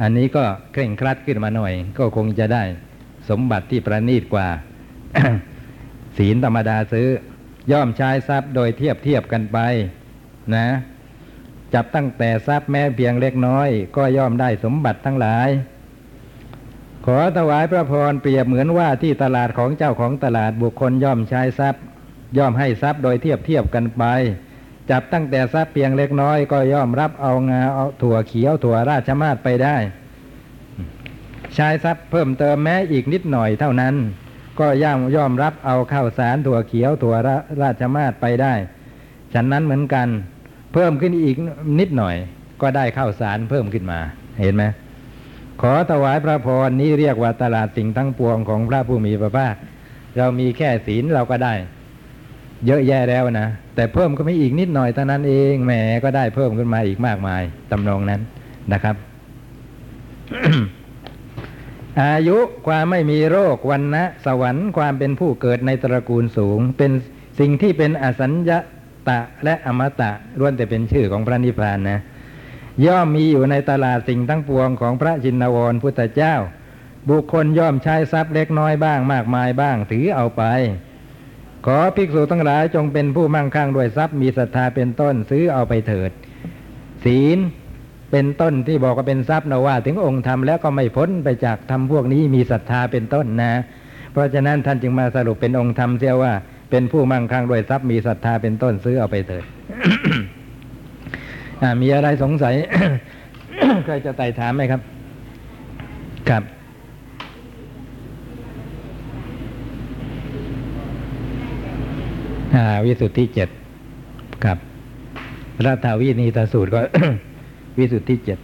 [0.00, 2.62] อันนี้ก็เคร่งครัดขึ้นมาหน่อย ก็คงจะได้
[3.28, 4.48] สมบัติที่ประณีตกว่า
[6.18, 7.08] ศีลธรรมดาซื้อ
[7.72, 9.58] ย่อมใช้ทรัพย์โดยเทียบเทียบกันไป
[10.54, 10.66] นะ
[11.74, 15.48] จับตั้งแต่ทรัพย์แม้เพียงเล็กน้อย ก็ย่อมได้สมบัติทั้งหลาย
[17.06, 21.82] ขอถวายพระพรเปรียบเหมือนว่าที่ตลาดของเจ้าของตลาดบุคคลย่อมใช้ทรัพย์
[22.38, 24.04] ย่อมให้ทรัพย์โดยเทียบเทียบกันไป
[24.90, 29.76] จับตั้งแต่ทรัพย์เพียงเล็กน้อยก็ย่อมรับเอางาเอาถั่วเขียวถั่วราชมาศไปได้
[31.54, 33.94] ใช้ทรัพย์เพิ่มเติมแม้อีกนิดหน่อยเท่านั้น
[34.60, 38.54] ก็ย่อมย่อมรับเอาข้าวสารถั่วเขียวถั่วราราชมาศไปได้
[39.32, 40.08] ฉันนั้นเหมือนกัน
[40.72, 41.36] เพิ่มขึ้นอีก
[41.80, 42.16] นิดหน่อย
[42.60, 44.00] ก็ได้ข้าวสารเพิ่มขึ้นมา
[44.40, 44.64] เห็นไหม
[45.62, 49.54] ขอถวายพระพรนี้เรียกว่าตลาดสิ่งทั้งปวงของพระผู้มีพระภาค
[50.16, 51.54] เรามีแค่ศีลเราก็ได้
[52.66, 55.72] เยอะแยะแล้วนะ แต่เพิ่มก็ไม่อีกนิดหน่อยเท่านั้นเองแหม
[56.04, 58.20] ก็ได้เพิ่มขึ้นมาอีกมากมายตำนองนั้น
[58.72, 58.96] นะครับ
[62.02, 66.92] อายุความไม่มีโรควันนะสวรรค์ความเป็นผู้เกิดในตระกูลสูง เป็น
[67.38, 68.50] สิ่งที่เป็นอสัญญ
[69.08, 71.98] ตะและอมตะล้วนแต่เป็นชื่อของพระนิพพานนะ
[72.86, 76.34] ย่อมมีอยู่ในตลาดสิ่งทั้งปวงของพระจินวรพุทธเจ้า
[77.08, 80.42] บุคคลย่อมใช้ทรัพย์เล็กน้อยบ้างมากมายบ้างถือเอาไป
[81.64, 86.10] ขอภิกษุทั้งหลายจงเป็นผู้มั่งคั่งด้วยทรัพย์มีศรัทธาเป็นต้นซื้อเอาไปเถิด
[87.04, 87.38] ศีล
[88.10, 93.52] เป็นต้นที่บอกว่าเป็นทรัพย์นะว่า ถึงองค์ธรรมแล้วก็ไม่พ้นไปจากธรรมพวกนี้มีศรัทธาเป็นต้นนะ
[94.12, 96.32] เพราะฉะนั้นท่านจึงมาสรุปเป็นองค์ธรรมเสียว่า
[96.70, 99.44] เป็นผู้มั่งคั่งด้วยทรัพย์มีศรัทธาเป็นต้นซื้อเอาไปเถิด
[101.80, 102.54] มีอะไรสงสัย
[103.84, 104.80] ใครจะไต่ถามไหมครับ
[106.30, 106.42] ครับ
[112.43, 112.43] อ่า
[112.84, 113.48] วิสุทธิเจ็ด
[114.44, 114.58] ครับ
[115.64, 116.80] รัฐาวินีตสูตรก็
[117.78, 118.38] วิสุทธิเจ็ด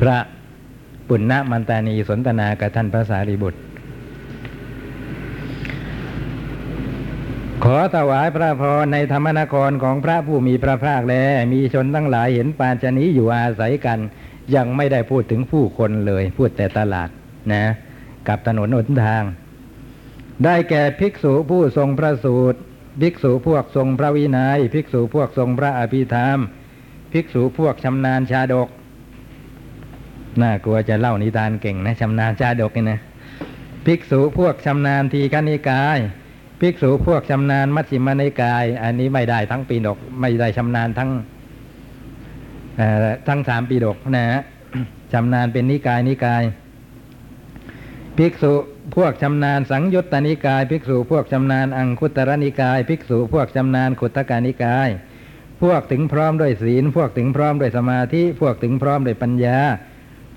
[0.00, 0.16] พระ
[1.08, 3.60] ปุณณมันตานีสนทนากับท่านพระสารีบุตร
[7.64, 11.14] ขอถวายพระพรในธรรมนครของพระผู้มีพระภาคแล
[11.52, 13.98] มีชนทั้งหลายเห็นปานชนี้อยู่อาศัยกัน
[14.54, 17.08] ยังไม่ได้พูดถึงผู้คนเลย พูดแต่ตลาด
[17.52, 17.64] นะ
[18.28, 19.22] กับถนนหนทาง
[20.44, 22.58] ได้แก่ภิกษุผู้ทรงพระสูตร
[23.00, 26.38] ภิกษุพวกทรงพระวินยัย ภิกษุพวกทรงพระอภิธรรม
[27.12, 28.68] ภิกษุพวกชำนาญชาดก
[30.42, 33.00] น่ากลัวจะเล่านิทานเก่งนะชำนาญชาดกนี่นะ
[33.86, 35.98] ภิกษุพวกชำนาญทีคณิกาย
[36.60, 41.10] ภิกษุพวกชำนาญมัชฌิมานิกาย อันนี้ไม่ได้ทั้งปีดก ไม่ได้ชำนาญทั้ง
[43.28, 44.40] ทั้งสามปีดกนะฮะ
[45.12, 46.42] ชำนาญเป็นนิกายนิกาย
[48.16, 48.54] ภิกษุ
[48.96, 54.88] พวกชำนาญสังยุตตนิกายภิกษุ พวกชำนาญอังคุตรนิกายภิกษุ พวกชำนาญขุตกานิกาย
[55.62, 59.58] พวกถึงพร้อมด้วยศีล พวกถึงพร้อมด้วยสมาธิ พวกถึงพร้อมด้วยปัญญา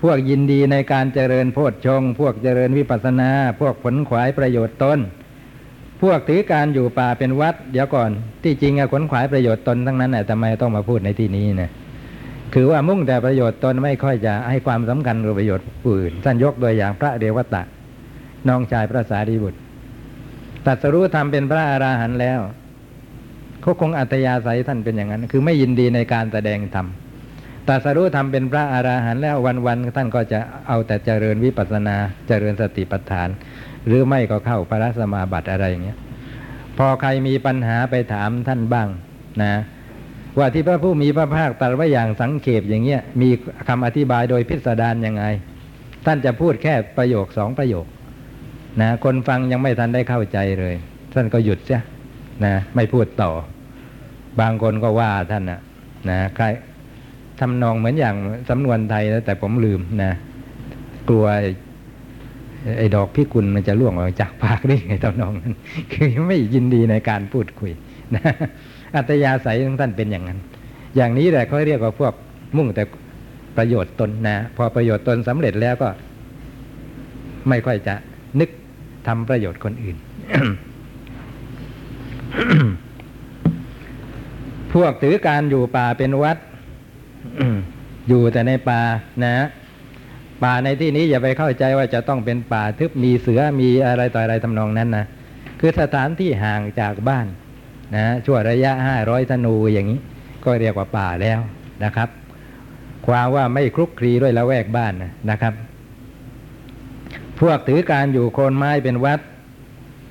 [0.02, 4.98] พวกยินดีในการเจริญโพชฌงพวกเจริญวิปัสนา พวกผลขวายประโยชน์ตน
[6.02, 8.10] พวกถือการอยู่ป่าเป็นวัด เดี๋ยวก่อน
[8.42, 11.70] ที่จริงอะขนขวายประโยชน์ตนทั้งนั้นน่ะทำไมต้องมาพูดในที่นี้นะ
[12.54, 17.62] คือว่ามุ่งแต่ประโยชน์ตนไม่ค่อยจะให้ความสำคัญกับประโยชน์อื่นท่านยกตัวอย่างพระเดวตะ
[18.48, 19.58] น้องชายพระสารีบุตร
[20.66, 22.40] ตรัสรู้ธรรมเป็นพระอราหันต์แล้ว
[23.62, 26.86] เขาคงอัตยาศัยท่านเป็นอย่างนั้น คือไม่ยินดีในการแสดงธรรม
[27.68, 31.96] ตรัสรู้ธรรมเป็นพระอราหันต์แล้ววันๆท่านก็จะเอาแต่เจริญวิปัสนา
[32.28, 33.28] เจริญสติปัฏฐาน
[33.86, 35.98] หรือไม่ก็เข้าพระสมาบัติอะไรอย่างเงี้ย
[36.78, 38.88] พอใครมีปัญหาไปถามท่านบ้าง
[39.42, 39.54] นะ
[40.38, 43.28] ว่าที่พระผู้มีพระภาคตรัสไว้อย่างสังเขปอย่างเงี้ยมี
[43.68, 45.24] คำอธิบายโดยพิสดารยังไง
[46.06, 47.86] ท่านจะพูดแค่ประโยคสองประโยค
[48.80, 50.74] นะคนฟังยังไม่ทันได้เข้าใจเลย
[51.12, 51.80] ท่านก็หยุดเสีย
[52.44, 53.30] นะไม่พูดต่อ
[54.40, 55.60] บางคนก็ว่าท่านนะ
[56.10, 56.44] นะใคร
[57.40, 58.14] ทำนองเหมือนอย่าง
[58.50, 60.12] สำนวนไทยนะแต่ผมลืมนะ
[61.08, 61.26] กลัว
[62.78, 65.54] ไอ้ดอกพิกุลมันจะล่วงออกจากปากได้ไงทำนองนั้น
[65.92, 67.72] คือไม่ยินดีในการพูดคุย
[68.14, 68.22] นะ
[68.96, 70.38] อัตยาศัยของท่านเป็นอย่างนั้น
[70.96, 72.14] อย่างนี้แหละเขาเรียกว่าพวก
[72.56, 72.82] มุ่งแต่
[73.56, 75.88] ประโยชน์ตนนะ พอประโยชน์ตนสำเร็จแล้วก็
[77.48, 77.94] ไม่ค่อยจะ
[78.40, 78.50] นึก
[79.06, 79.96] ทำประโยชน์คนอื่น
[84.72, 86.36] พวกถือการอยู่ป่าเป็นวัด
[88.08, 88.80] อยู่แต่ในป่า
[89.24, 89.46] นะ
[90.42, 95.06] ป่าในที่นี้อย่าไปเข้าใจว่าจะต้องเป็นป่าทึบมีเสือมีอะไรต่ออะไรทำนองนั้นนะ
[95.60, 97.26] คือสถานที่ห่างจากบ้าน
[97.96, 100.00] นะชั่วระยะห้าร้อยธนูอย่างนี้
[100.44, 101.40] ก็เรียกว่าป่าแล้ว
[101.84, 102.08] นะครับ
[103.06, 105.54] ความว่าไม่คลุกคลีด้วยละแวกบ้านนะนะครับ
[107.40, 109.20] พวกถือการอยู่โคนไม้เป็นวัด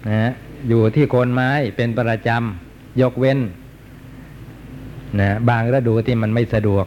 [0.10, 0.32] นะ
[0.70, 3.40] อยู่ที่โคนไม้เป็นประจำยกเว้น
[5.20, 6.86] นะบางฤดูที่มันไม่สะดวก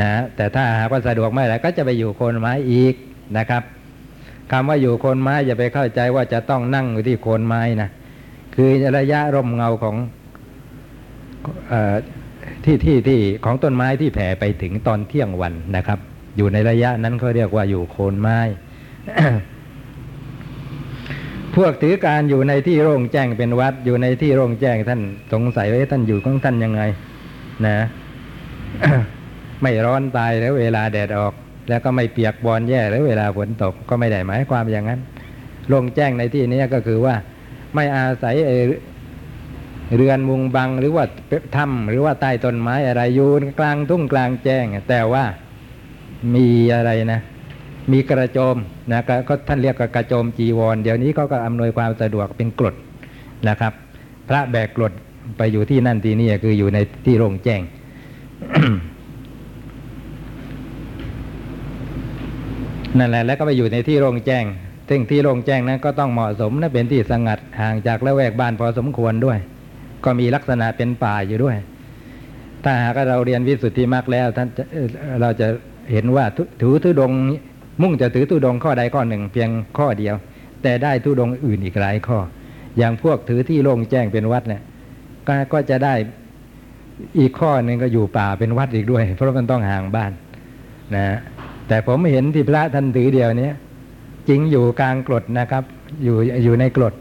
[0.00, 2.94] นะแต่ถ้าหากว่าสะดวกไม่ไรก็จะไปอยู่โคนไม้อีก
[3.38, 3.62] นะครับ
[4.52, 7.90] คำว่าอยู่โคนไม้อย่าไปเข้าใจว่าจะต้องนั่งอยู่ที่โคนไม้นะ
[8.54, 9.96] คือระยะร่มเงาของ
[11.72, 11.74] อ
[12.64, 15.98] ที่ที่ที่ของต้นไม้ที่แผ่ไปถึงตอนเที่ยงวันนะครับ
[16.36, 18.38] อยู่ในระยะนั้นเขาเรียกว่าอยู่โคนไม้
[21.56, 25.00] พวกถือการอยู่ในที่โล่งแจ้งเป็นวัด อยู่ในที่โล่งแจ้งท่าน
[25.32, 26.82] สงสัยว่าท่านอยู่ของท่านยังไง
[27.66, 27.78] นะ
[29.62, 31.34] ไม่ร้อนตายแล้วเวลาแดดออก
[31.68, 35.00] แล้วก็ไม่เปียกบอลแย่แล้วเวลาฝนตกก็ไม่ได้หมายความอย่างนั้น
[35.68, 37.14] โล่งแจ้งในที่นี้ก็คือว่า
[37.74, 38.34] ไม่อาศัย
[39.94, 41.04] เรือนมุงบังหรือว่า
[41.56, 45.24] ถ้ำหรือว่าใต้ต้นไม้อะไรอยู่กลางทุ่งกลางแจ้ง แต่ว่า
[46.34, 47.20] มีอะไรนะ
[47.92, 48.56] มีกระโจม
[48.92, 52.74] นะก็ท่านเรียกกระโจมจีวร เดี๋ยวนี้เขาก็อำนวยความสะดวกเป็นกรด
[53.48, 53.72] นะครับ
[54.28, 54.92] พระแบกกรด
[55.36, 57.60] ไปอยู่ที่นั่นที่นี่คืออยู่ในที่โล่งแจ้ง
[62.98, 64.44] นั่นแหละแล้วก็ไปอยู่ในที่โล่งแจ้ง
[64.88, 69.38] ซึ่งที่โล่งแจ้งนั้นก็ต้องเหมาะสมนะเป็นที่สงัดห่างจากละแวกบ้านพอสมควรด้วย
[70.04, 71.56] ก็มีลักษณะเป็นป่าอยู่ด้วย
[72.64, 74.48] ถ้าหากเราเรียนวิสุทธิมรรคแล้วท่าน
[75.20, 75.48] เราจะ
[75.92, 76.24] เห็นว่า
[76.60, 77.12] ถือทุดง
[77.82, 80.14] มุ่งจะถือทุดงข้อใดข้อหนึ่ง เพียงข้อเดียว
[80.62, 82.18] แต่ได้ทุดงอื่นอีกหลายข้อ
[82.78, 84.62] อย่างพวกถือที่โล่งแจ้งเป็นวัดเนี่ย
[85.26, 85.94] ก็ก็จะได้
[87.18, 90.12] อีกข้อหนึ่งก็อยู่ป่าเป็นวัดอีกด้วย เพราะมันต้องห่างบ้าน
[90.96, 91.06] นะ
[91.68, 93.54] แต่ผมเห็นที่พระท่านถือเดียวเนี้ย
[94.28, 95.64] จริงอยู่กลางกรดนะครับ
[96.04, 96.94] อยู่อยู่ในกรด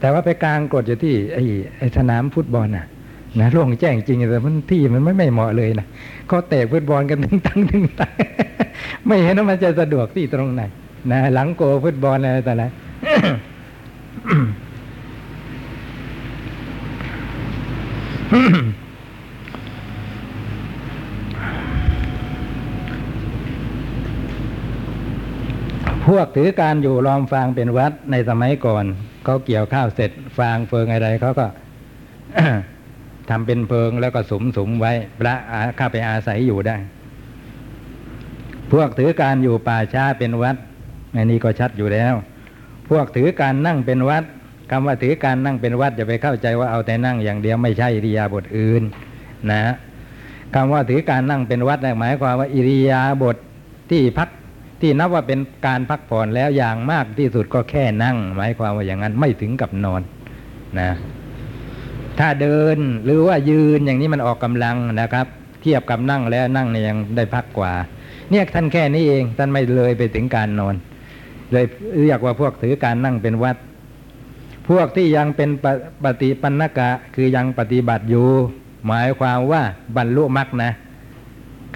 [0.00, 1.42] แต่ว่าไปกลางกรดอยู่ที่ไอ้
[1.78, 2.86] ไอ้สนามฟุตบอลน่ะ
[3.40, 5.86] นะโล่งแจ้งจริงแต่มันที่มันไม่ไม่เหมาะเลยนะ
[6.28, 8.12] เขาเตะฟุตบอลกันถึงตั้งถึงตั้ง
[9.06, 10.62] ไม่เห็นว่ามันจะสะดวกที่ตรงไหน
[11.10, 12.68] นะหลังโกฟุตบอลอะไรแต่ละ
[26.06, 28.84] พวกถือการอยู่ล้อมฟางเป็นวัดในสมัยก่อน
[29.24, 31.46] เขาเกี่ยวข้าวเสร็จฟางเฟิงอะไรเขาก็
[33.30, 35.34] ทำเป็นเพิงแล้วก็สมสมไว้ พระ
[35.78, 36.76] ข้าไปอาศัยอยู่ได้
[38.72, 40.56] พวกถือการอยู่ป่าช้าเป็นวัด
[41.16, 42.14] อันนี้ก็ชัดอยู่แล้ว
[42.88, 44.24] พวกถือการนั่งเป็นวัด
[44.70, 48.82] คำว่าถือการนั่งเป็นวัดอย่าไปเข้าใจว่าเอาแต่นั่งอย่างเดียวไม่ใช่อิริยาบถอื่น
[49.50, 49.62] นะ
[50.54, 53.36] คำว่าถือการนั่งเป็นวัดหมายความว่าอิริยาบถ
[53.90, 54.28] ที่พัก
[54.80, 60.02] ที่นับว่าเป็นการพักผ่อนแล้วอย่างมากที่สุดก็แค่นั่ง หมายความว่าอย่างนั้นไม่ถึงกับนอน
[60.80, 60.90] นะ
[62.18, 65.26] ถ้าเดินหรือว่ายืนอย่างนี้มันออกกำลังนะครับ
[65.62, 67.72] เทียบกับนั่งแล้วนั่งเนี่ยยังได้พักกว่า
[68.30, 70.74] เนี่ยท่านแค่นี้เองท่านไม่เลยไปถึงการนอน
[71.52, 71.66] เลย
[72.02, 73.56] เรียกว่าพวกถือการนั่งเป็นวัด
[74.68, 75.66] พวกที่ยังเป็นป
[76.04, 78.28] ปฏิปันนกะคือยังปฏิบัติอยู่
[78.86, 79.62] หมายความว่า
[79.96, 80.70] บรรลุมรรคนะ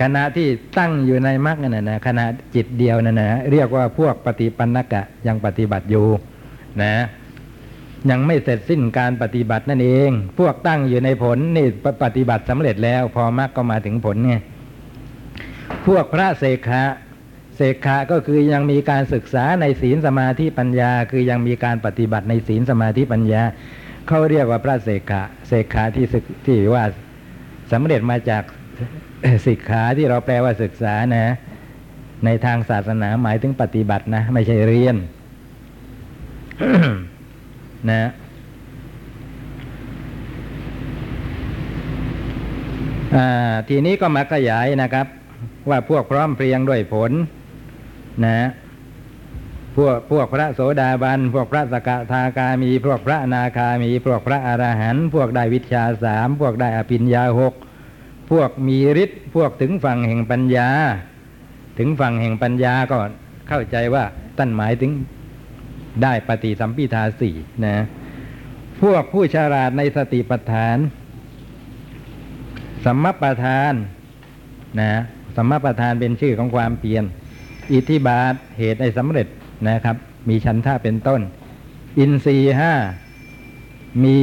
[0.00, 2.24] ขณะที่ตั้งอยู่ในมรรคนั่นนะขณะ
[2.54, 6.06] จิตเดียวนั่นนะเรียกว่าพวกปฏิปันนกะยังปฏิบัติอยู่
[6.82, 6.92] นะ
[8.10, 11.66] ยังไม่เสร็จสิ้นการปฏิบัตินั่นเอง พวกตั้งอยู่ในผลนี่
[12.04, 14.34] ปฏิบัติสำเร็จแล้ว พอมรรคก็มาถึงผลไง
[15.86, 16.84] พวกพระเสกขะ
[17.56, 23.42] เสกขะก็คือยังมีการศึกษาในศีลสมาธิปัญญา คือยังมีการปฏิบัติในศีลสมาธิปัญญา
[24.08, 26.84] เขาเรียกว่าพระเสกขะเสกขาที่ศึกที่ว่า
[27.72, 28.42] สำเร็จมาจาก
[29.46, 31.34] ศิกขาที่เราแปลว่าศึกษานะ
[32.24, 34.96] ในทางศาสนาหมายถึงปฏิบัตินะ ไม่ใช่เรียน
[37.90, 38.10] นะ
[43.68, 45.06] ทีนี้ก็มาขยายนะครับ
[45.70, 47.12] ว่าพวกพร้อมเพรียงด้วยผล
[48.24, 48.48] นะ
[49.76, 57.54] พวกพวกพระโสดาบัน พวกพระสกทาคามี พวกพระนาคามี พวกพระอรหันต์พวกได้วิชาสามพวกได้อภิญญาหก
[58.30, 60.68] พวกมีฤทธิ์พวกถึงฝั่งแห่งปัญญา
[61.78, 62.96] ถึงฝั่งแห่งปัญญาก็
[63.48, 64.04] เข้าใจว่า
[64.38, 64.90] ตั้นหมายถึง
[66.02, 67.76] ได้ปฏิสัมพิทาสี่นะ
[68.82, 70.76] พวกผู้ฉลาดในสติปัฏฐาน
[72.84, 73.72] สัมมาประธาน
[74.80, 74.92] นะ
[75.36, 77.04] สัมมาประธานเป็นชื่อของความเพียร
[77.72, 79.26] อิทธิบาทเหตุให้สำเร็จ
[79.68, 79.96] นะครับ
[80.28, 81.20] มีชันท่าเป็นต้น
[81.98, 82.72] อินทรีห้า
[84.04, 84.18] มี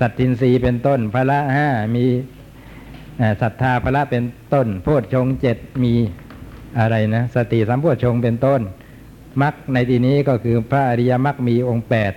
[0.00, 2.04] สัตตินทรีเป็นต้นพละห้ามี
[3.42, 5.94] ศรัทธาพละเป็นต้น โพชฌงเจ็ดมี
[6.78, 8.60] อะไรนะ สติสัมโพชฌงเป็นต้น
[9.42, 12.12] มรรคในที่นี้ก็คือพระอริยมรรคมีองค์แปด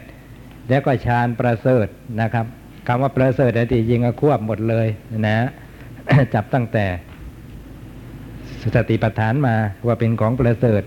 [0.70, 1.88] แล้วก็ฌานประเสริฐ
[2.22, 2.46] นะครับ
[2.88, 4.88] คำว่าประเสริฐในที่จริงก็ควบหมดเลย
[5.28, 5.38] นะ
[6.34, 6.86] จับตั้งแต่
[8.76, 9.56] สติปัฏฐานมา
[9.86, 10.84] ว่าเป็นของประเสริฐ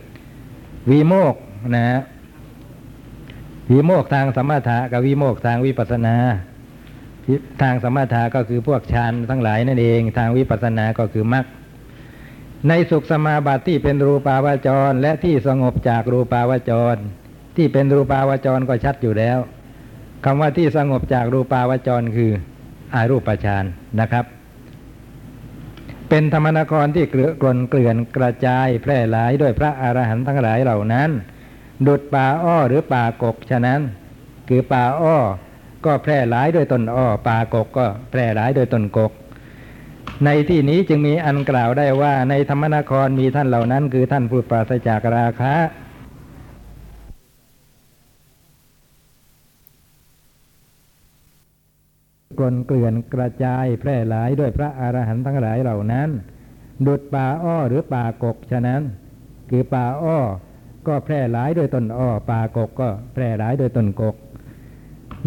[0.91, 1.35] วิโมก
[1.77, 1.87] นะ
[3.73, 6.17] วิโมกทางสมถะกับวิโมกทางวิปัสนา
[7.63, 11.45] ทางสมถะก็คือพวกฌานทั้งหลายนั่นเอง ทางวิปัสสนาก็คือมรรค
[12.69, 16.97] ในสุขสมาบัติที่เป็นรูปาวจร และที่สงบจากรูปาวจร
[17.57, 19.39] ที่เป็นรูปาวจรก็ชัดอยู่แล้ว
[20.25, 22.33] คำว่าที่สงบจากรูปาวจรคือ
[22.95, 23.65] อารูปฌาน
[24.01, 24.25] นะครับ
[26.09, 31.11] เป็นธรรมนครที่เกลือกลนเกลื่อนกระจายแพร่หลายด้วยพระอรหันต์ทั้งหลายเหล่านั้น
[31.87, 33.81] ดุดป่าอ้อหรือป่ากกฉะนั้น
[34.49, 35.17] คือป่าอ้อ
[35.85, 39.13] ก็แพร่หลายด้วยต้นอ้อป่ากกก็แพร่หลายด้วยต้นกก
[40.25, 45.57] ในที่นี้จึงมีอันกล่าวได้ว่าในธรรมนครมีท่านเหล่านั้นคือท่านผู้ปราศจากราคะ
[52.39, 56.09] กลนเกลื่อนกระจายแพร่หลายด้วยพระอรหันต์ทั้งหลายเหล่านั้น
[56.87, 58.83] ดุดป่าอ้อหรือป่ากกฉะนั้น
[59.51, 60.19] คือป่าอ้อ
[60.87, 64.17] ก็แพร่หลายด้วยต้นอ้อป่ากกก็แพร่หลายด้วยต้นกก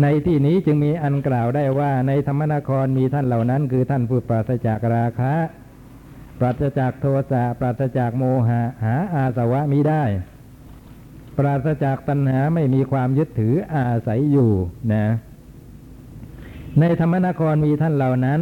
[0.01, 5.35] ในที่นี้จึงมีอันกล่าวได้ว่าในธรรมนครมีท่านเหล่านั้น คือท่านผู้ปราศจากราคะ
[6.39, 10.03] ปราศจากโทสะปราศจากโมหะหาอาสวะมิได้
[11.37, 14.51] ปราศจากตัณหาไม่มีความยึดถืออาศัยอยู่
[14.93, 15.05] นะ
[16.79, 18.41] ในธรรมนครมีท่านเหล่านั้น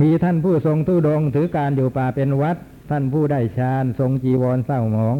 [0.00, 2.56] มีท่านผู้ทรงทุดงถือการอยู่ป่าเป็นวัด
[2.90, 5.16] ท่านผู้ได้ฌานทรงจีวรเศร้าหมอง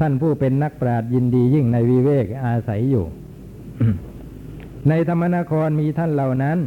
[0.00, 3.06] ท่านผู้เป็นนักปราชญ์ยินดียิ่งในวิเวกอาศัยอยู่
[4.88, 6.58] ในธรรมนครมีท่านเหล่านั้น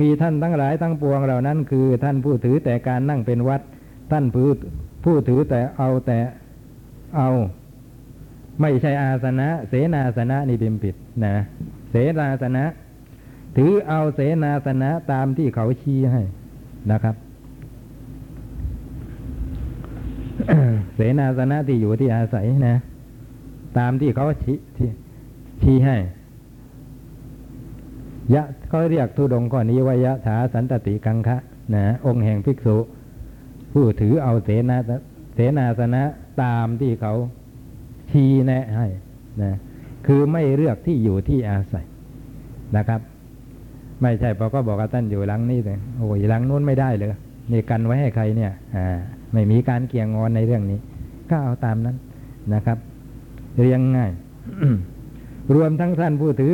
[0.00, 3.60] มีท่านทั้งหลายทั้งปวงเหล่านั้น คือท่านผู้ถือแต่การนั่งเป็นวัด
[4.12, 4.48] ท่านผู้
[5.04, 6.18] ผู้ถือแต่เอาแต่
[7.16, 7.30] เอา
[8.60, 11.34] ไม่ใช่อาสนะ เสนาสนะนี่เป็นผิดนะ
[11.90, 12.64] เสนาสนะ
[13.56, 16.22] ถือเอาเสนาสนะตามที่เขาชี้ให้
[16.90, 17.16] นะครับ
[20.94, 22.76] เสนาสนะที่อยู่ที่อาศัยนะ
[23.78, 24.56] ตามที่เขาชี้
[25.62, 25.96] ชี้ให้
[28.34, 31.36] ยะเขาเรียกทุดงข้อนี้ว่ายะถาสันตติกังคะ
[31.74, 32.76] นะองค์แห่งภิกษุ
[33.72, 34.76] ผู้ถือเอาเสนา
[35.34, 36.02] เสนาสนะ
[36.42, 37.14] ตามที่เขา
[38.10, 38.86] ชี้แนะให้
[39.42, 39.52] นะ
[40.06, 41.86] คือไม่เลือกที่อยู่ที่อาศัย
[42.76, 43.00] นะครับ
[44.02, 47.10] ไม่ใช่พอก็บอกว่าท่านอยู่หลังนี้เลยโอ้ยหลังนู้นไม่ได้เลย
[47.52, 48.86] นี่กันไว้ให้ใครเนี่ย อ่า
[49.32, 50.78] ไม่มีการเกี่ยงงอนในเรื่องนี้
[51.30, 51.96] ก็เอาตามนั้น
[52.54, 52.78] นะครับ
[53.60, 54.10] เรียงง่าย
[55.54, 56.52] รวมทั้งท่านผู้ถือ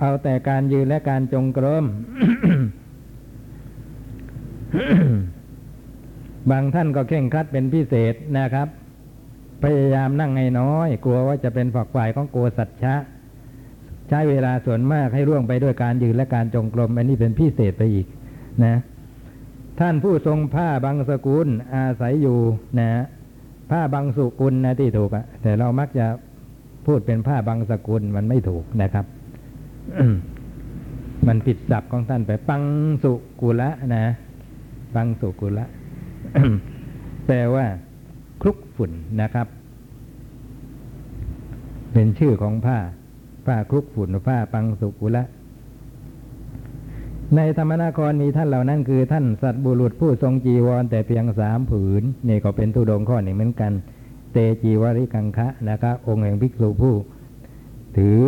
[0.00, 1.84] เอาแต่การยืนและการจงกรม
[6.50, 8.68] บางท่านก็เข่งครัดเป็นพิเศษนะครับ
[9.62, 12.94] พยายามนั่งให้น้อย กลัวว่าจะเป็นฝักฝ่ายของโกสัจฉะ
[14.08, 18.06] ใช้เวลาส่วนมากให้ร่วงไปด้วยการยืนและการจงกรม อันนี้เป็นพิเศษไปอีก
[18.64, 18.74] นะ
[19.80, 22.38] ท่านผู้ทรงผ้าบางสกุล อาศัยอยู่
[22.78, 22.90] นะ
[23.70, 26.06] ผ้าบางสุกุลนะที่ถูกอะแต่เรามักจะ
[26.86, 29.06] พูดเป็นผ้าบางสกุลมันไม่ถูกนะครับ
[31.26, 32.62] มันผิดศัพท์ของท่านไป ปัง
[33.02, 34.04] สุกุละนะ
[34.94, 35.64] ปังสุกุละ
[37.26, 37.66] แปลว่า
[38.42, 39.46] คลุกฝุ่นนะครับ
[41.92, 42.78] เป็นชื่อของผ้า
[43.46, 45.24] ผ้าคลุกฝุ่นผ้าปังสุกุละ
[47.36, 53.72] ในธรรมนาครมีท่านเหล่านั้นคือท่านสัตบุรุษผู้ทรงจีวร แต่เพียงสามผืน นี่ก็เป็นทุดงข้อหนึ่งเหมือนกัน
[54.32, 56.94] เตจีวริกังคะนะครับ องค์แห่งภิกษุผู้
[57.96, 58.20] ถือ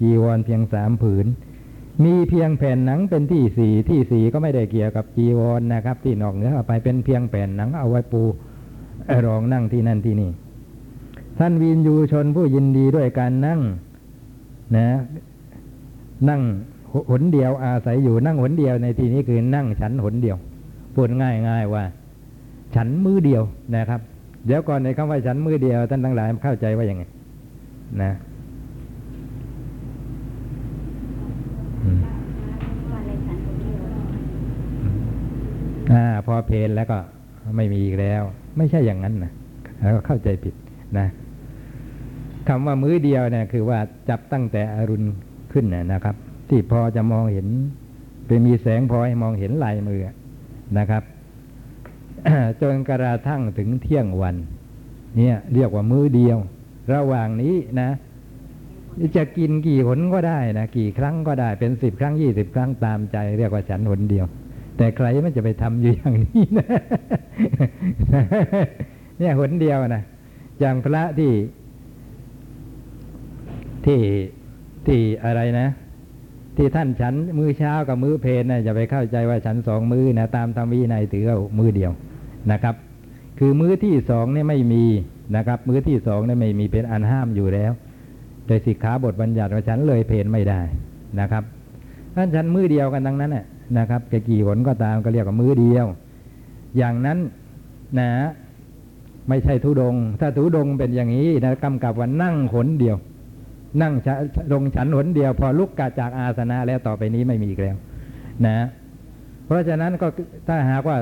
[0.00, 1.26] จีวรเพียงสามผืน
[2.04, 8.22] มีเพียงแผ่นหนังเป็นที่สี่ที่สี่ก็ไม่ได้เกี่ยวกับจีวรนะครับ ที่นอกเหนือออกไปเป็นเพียงแผ่นหนังเอาไว้ปู
[9.26, 10.30] รองนั่งที่นั่นที่นี่
[11.38, 13.60] ท่านวินยูชนผู้ยินดีด้วยการนั่ง
[14.76, 14.88] นะ
[16.28, 16.42] นั่ง
[17.10, 20.36] หนเดียวอาศัยอยู่นั่งหนเดียวในที่นี้คือนั่งฉันหนเดียว
[20.94, 21.84] พูดง่ายง่ายว่า
[22.74, 23.42] ฉันมือเดียว
[23.76, 24.00] นะครับ
[24.46, 27.02] เดี๋ยวก่อนในคำว่าฉันมือเดียว ท่านทั้งหลายเข้าใจว่าอย่างไง
[28.02, 28.12] นะ
[31.84, 32.00] อืม
[35.92, 36.98] อ่าพอเพลนแล้วก็
[37.56, 38.22] ไม่มีอีกแล้ว
[38.56, 39.32] ไม่ใช่อย่างนั้นนะ
[39.80, 40.54] แล้วก็เข้าใจผิด
[40.98, 41.08] นะ
[42.48, 45.06] คำว่ามื้อเดียวเนี่ยคือว่าจับตั้งแต่อรุณ
[45.52, 46.16] ขึ้นนะนะครับ
[46.48, 47.46] ที่พอจะมองเห็น
[48.26, 50.00] เป็นมีแสงพอให้มองเห็นลายมือ
[50.78, 51.02] นะครับ
[52.60, 54.36] จนกระทั่งถึงเที่ยงวัน
[55.16, 56.38] เนี่ย เรียกว่ามื้อเดียว
[56.92, 57.90] ระหว่างนี้นะ
[59.16, 64.26] จะกินกี่หนก็ได้นะกี่ครั้งก็ได้เป็นสิบครั้งยี่สิบครั้งตามใจ เรียกว่าฉันหนเดียว
[64.78, 66.66] แต่ใครมันจะไปทำอยู่อย่างนี้นะ
[69.18, 70.02] เนี่ยหนเดียวนะ
[70.60, 71.32] อย่างพระที่
[73.86, 74.00] ที่
[74.86, 75.68] ที่อะไรนะ
[76.56, 81.92] ที่ท่านฉันมือเช้ากับมือเพลนะจะไปเข้าใจว่าฉันสองมือนะตามธรรมวินัยถือเอามือเดียว
[82.52, 82.74] นะครับ
[83.38, 84.84] คือมือที่สองเนี่ยไม่มี
[85.36, 87.72] นะครับ มือที่สองเนี่ยไม่มีเป็นอันห้ามอยู่แล้ว
[88.46, 90.60] โดยสิกขาบทบัญญัติว่าฉันเลยเพนไม่ได้
[91.20, 91.42] นะครับ
[92.14, 93.46] ท่านฉันมือเดียวกันทั้งนั้นน่ะ
[93.78, 95.86] นะครับจะกี่หนก็ตามก็เรียกว่ามือเดียว
[96.76, 97.18] อย่างนั้น
[97.98, 98.10] นะ
[99.28, 102.96] ไม่ใช่ทุดง ถ้าทุดงเป็นอย่างนี้นะกำกับว่านั่งหนเดียว
[103.82, 104.08] นั่งช
[104.52, 107.76] ลงฉันหนเดียว พอลุกกาจากอาสนะแล้วต่อไปนี้ไม่มีอีกแล้ว
[108.46, 108.66] นะ
[109.46, 110.06] เพราะฉะนั้นก็
[110.48, 110.98] ถ้าหากว่า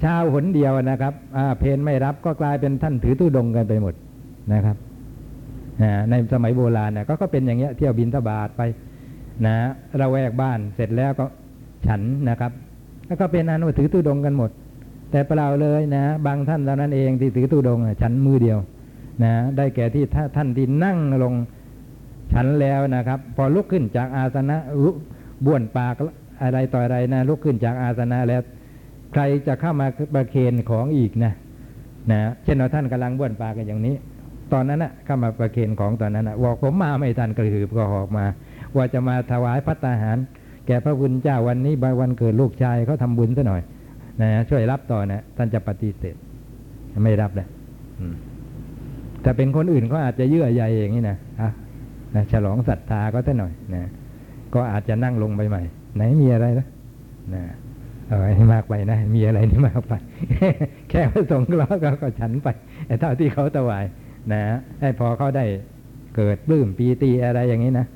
[0.00, 1.14] เช้าหนเดียวนะครับ
[1.58, 3.94] เพนไม่รับก็กลายเป็นท่านถือตู้ดงกันไปหมด
[4.52, 4.76] นะครับ
[6.10, 8.62] ในสมัยโบราณเนี่ยก็ก็เป็นอย่างเงี้ยเที่ยวบินทบาทไป
[9.46, 9.56] นะ
[10.00, 11.24] ระแวกบ้านเสร็จแล้วก็
[11.86, 12.52] ฉันนะครับ
[13.06, 14.50] แล้วก็เป็นอันว่าถือตู้ดงกันหมด
[15.10, 18.58] แต่เปล่าเลยนะ บางท่านเท่านั้นเองที่ถือตู้ดงฉันมือเดียว
[19.24, 21.34] นะได้แก่ที่ถ้าท่านที่นั่งลง
[22.32, 24.56] ฉันแล้วนะครับ พอลุกขึ้นจากอาสนะ
[25.44, 25.94] บ้วนปาก
[26.42, 28.40] อะไรต่ออะไรนะลุกขึ้นจากอาสนะแล้ว
[29.12, 31.32] ใครจะเข้ามาประเคนของอีกนะ
[32.10, 33.94] นะเช่นว่าท่านกำลังบ้วนปากกันอย่างนี้
[34.52, 38.24] ตอนนั้นนะเข้ามาประเคนของตอนนั้นนะบอกผมมาไม่ทันกระหืบก็หอกมา
[38.76, 40.18] ว่าจะมาถวายพัตตาหาร
[40.68, 43.62] แก่พระบุญเจ้าวันนี้วันเกิดลูกชายเขาทำบุญซะหน่อย
[44.20, 46.16] นะช่วยรับต่อนะท่านจะปฏิเสธ
[47.04, 47.46] ไม่รับเลย
[49.22, 51.50] แต่เป็นคนอื่นเขาอาจจะเยื่อใยอย่างนี้นะอะ
[52.14, 53.82] นะฉลองศรัทธาก็ซะหน่อยนะ
[54.54, 55.62] ก็อาจจะนั่งลงไปใหม่
[55.96, 56.66] ไหนมีอะไรนะ
[57.34, 57.42] นะ
[58.08, 59.92] เออให้มากไปนะ มีอะไรนี่มากไป
[60.90, 62.48] แค่พระสงฆ์ล้อก็ก็ฉันไป
[62.86, 63.84] แต่เท่าที่เขาถวาย
[64.32, 64.42] นะ
[64.80, 65.44] ให้พอเขาได้
[66.16, 67.86] เกิดปลื้มปีตีอะไรอย่างนี้นะ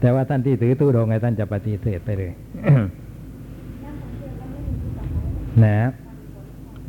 [0.00, 2.32] แต่ว่าท่านที่ถือตู้ดงไงท่านจะปฏิเสธไปเลย
[5.64, 5.78] นะ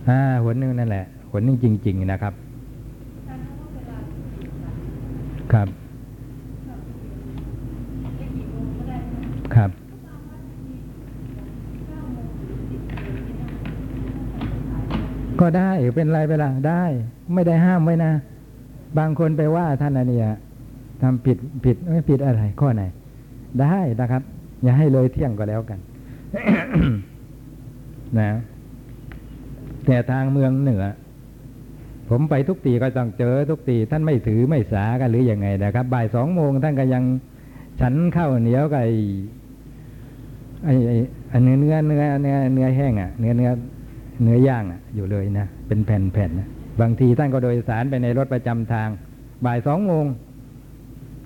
[0.09, 2.33] อ่าหนหนึ่งนั่นแหละหนหนึ่งจริง ๆ นะครับ
[5.53, 5.67] ครับ
[9.55, 9.71] ครับ
[15.39, 16.83] ก็ได้เป็นไรไปล่ะได้
[17.33, 18.11] ไม่ได้ห้ามไว้นะ
[18.97, 20.27] บางคนไปว่าท่านอันเนี้ย
[21.01, 22.83] ทำผิดผิดไม่ผิดอะไร ข้อไหน
[23.61, 24.23] ได้นะครับ
[24.63, 25.79] อย่าให้เลยเที่ยงก็แล้วกัน
[28.19, 28.29] นะ
[29.85, 30.85] แต่ทางเมืองเหนือ
[32.09, 37.03] ผมไปทุกตีก็ต้องเจอทุกตีท่านไม่ถือไม่สากันหรืออยังไงนะครับ บ่ายสองโมงท่านก็ยัง
[37.81, 38.93] ฉันข้าวเหนียวกับไอ้
[40.65, 40.73] ไอ้
[41.29, 43.51] ไอ้เนื้อเนื้อเนื้อเนื้อเนื้อแห้งอะเนื้อเนื้อ
[44.23, 46.47] เนื้อย่างอะ อยู่เลยนะเป็นแผ่นๆนะ
[46.81, 48.89] บางทีท่านก็โดยสารไปในรถประจำทาง
[49.45, 50.05] บ่ายสองโมง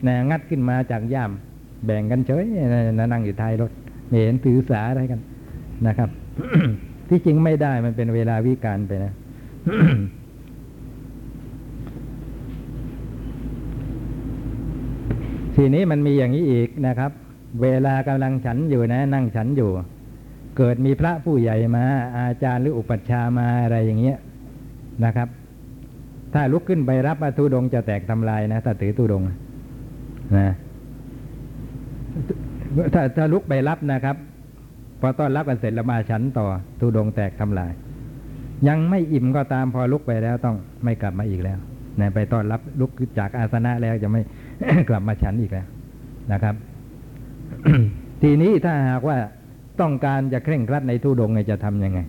[0.07, 1.31] นะงัดขึ้นมาจากย่าม
[1.85, 3.71] แบ่งกันเฉยนะนั่งอยู่ท้ายรถ
[4.07, 5.19] ไม่เห็นถือสาอะไรกัน
[5.87, 6.09] นะครับ
[7.09, 9.13] ที่จริงไม่ได้มันเป็นเวลาวิการไปนะ
[15.55, 17.11] ทีนี้มันมีอย่างนี้อีกนะครับ
[17.61, 19.69] เวลากำลังฉันอยู่นะ นั่งฉันอยู่
[20.57, 21.85] เกิดมีพระผู้ใหญ่มา
[22.17, 24.17] อาจารย์หรืออุปัชฌาย์มาอะไรอย่างเงี้ย
[25.05, 25.27] นะครับ
[26.33, 29.23] ถ้าลุกขึ้นไปรับอทุดงจะแตกทำลายนะถ้าถือตุดง
[30.37, 30.53] นะ
[32.93, 34.15] ถ้าถ้าลุกไปรับนะครับ
[35.01, 36.47] พอต้อนรับกันเสร็จแล้วมาฉันต่อ
[36.79, 37.71] ตุดงแตกทำลาย
[38.67, 41.57] ยังไม่อิ่มก็ตามพอลุกไปแล้วต้องไม่กลับมาอีกแล้ว
[41.99, 44.21] นะไปต้อนรับลุกจากอาสนะแล้วจะไม่
[44.89, 45.67] กลับมาฉันอีกแล้ว
[46.31, 46.55] นะครับ
[48.21, 49.17] ทีนี้ถ้าหากว่า
[49.81, 51.99] ต้องการจะเคร่งครัดในทุดงจะทำยังไง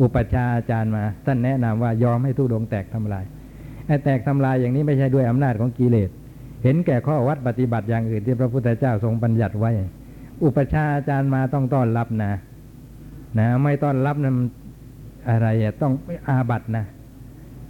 [0.00, 3.24] อุปชาอาจารย์มาท่านแนะนำว่ายอมให้ทุดงแตกทำลาย
[3.86, 6.10] ไอ้แตกทำลายอย่างนี้ไม่ใช่ด้วยอำนาจของกิเลส
[6.62, 9.70] เห็นแก่ข้อวัดปฏิบัติอย่างอื่นที่พระพุทธเจ้าทรงบัญญัติไว้
[10.44, 12.32] อุปชาอาจารย์มาต้องต้อนรับนะ
[13.38, 14.34] นะ ไม่ต้อนรับนะ
[15.30, 15.46] อะไร
[15.82, 15.92] ต้อง
[16.28, 16.84] อาบัตนะ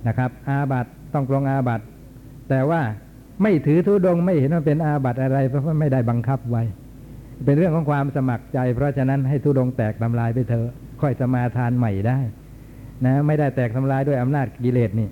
[0.06, 1.80] นะครับ อาบัตต้องปรงอาบัต
[2.48, 2.80] แต่ว่า
[3.42, 6.62] ไม่ถือทุดงไม่เห็นว่าเป็นอาบัตอะไร เพราะว่าไม่ได้บังคับไว้
[7.44, 10.68] เป็นเรื่องของความสมัครใจ เพราะฉะนั้นให้ทุดงแตกทำลายไปเถอะ
[11.00, 12.18] ค่อยสมาทานใหม่ได้
[13.06, 15.08] นะ ไม่ได้แตกทำลายด้วยอำนาจกิเลสนี่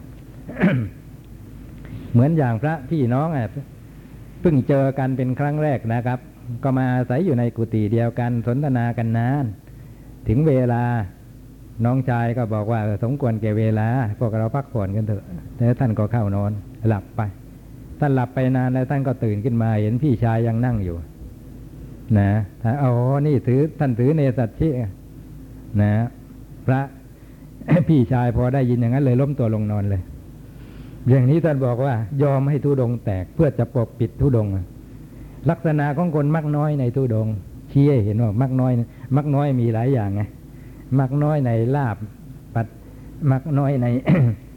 [2.17, 3.49] เหมือนอย่างพระพี่น้องอะ
[4.41, 6.19] เพิ่งเจอกันเป็นครั้งแรกนะครับ
[6.63, 9.45] ก็มาอาศัยอยู่ในกุฏิเดียวกันสนทนากันนาน
[10.29, 10.83] ถึงเวลา
[11.85, 13.89] น้องชายก็บอกว่าสมควรแก่เวลา
[14.21, 15.25] พวกเราพักผ่อนกันเถอะ
[15.57, 16.53] แล้วท่านก็เข้านอน
[16.89, 17.21] หลับไป
[18.01, 20.97] ท่านหลับไปนานแล้วท่านก็ตื่นขึ้นมาเห็นพี่ชายยังนั่งอยู่
[22.19, 22.31] นะ
[22.63, 22.93] ถ้านอ๋อ
[23.27, 24.69] นี่ถือท่านถือเนสัตชิ
[25.83, 25.93] นะ
[26.67, 26.81] พระ
[27.89, 30.03] พี่ชายพอได้ยินอย่างนั้นเลยล้มตัวลงนอนเลย
[31.09, 34.47] อย่างนี้ท่านบอกว่ายอมให้ทุดงแตกเพื่อจะปกปิดทุดง
[35.51, 37.35] ลักษณะของคนมักน้อยในทุดงค์
[37.71, 38.73] ชี้ให้เห็นว่ามักน้อย
[39.17, 40.23] มักน้อยมีหลายอย่างไง
[40.99, 41.97] มักน้อยในลาบ
[42.55, 42.67] ปัด
[43.31, 43.87] มักน้อยใน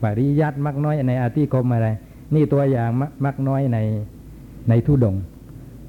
[0.04, 1.88] ปริยัติมักน้อยในอาธิคมอะไร
[2.36, 3.78] นี่ตัวอย่างมักมักน้อยใน
[4.70, 5.16] ในทุดง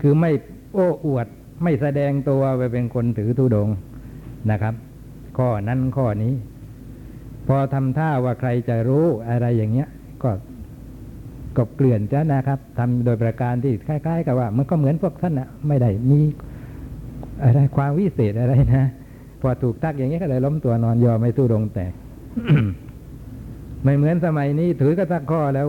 [0.00, 0.30] คือไม่
[0.74, 1.26] โอ้อวด
[1.62, 3.68] ไม่แสดงตัวไปเป็นคนถือทุดง
[4.50, 4.74] นะครับ
[5.38, 6.34] ข้อนั้นข้อนี้
[7.46, 9.88] พอทำท่าว่าใครจะรู้อะไรอย่างเงี้ย
[11.58, 16.20] กบเกลื่อนจ้ะนะครับทำโดยประการที่คล้าย ๆ กับว่า มันก็เหมือนพวกท่านนะไม่ได้มี
[17.42, 18.84] อะไรความวิเศษอะไรนะ
[19.40, 21.92] พอถูกทักอย่างนี้ก็เลยล้มตัวนอนยอมไม่สู้ดงแตก
[23.84, 25.68] ไม่เหมือนสมัยนี้ ถือกระตักข้อแล้ว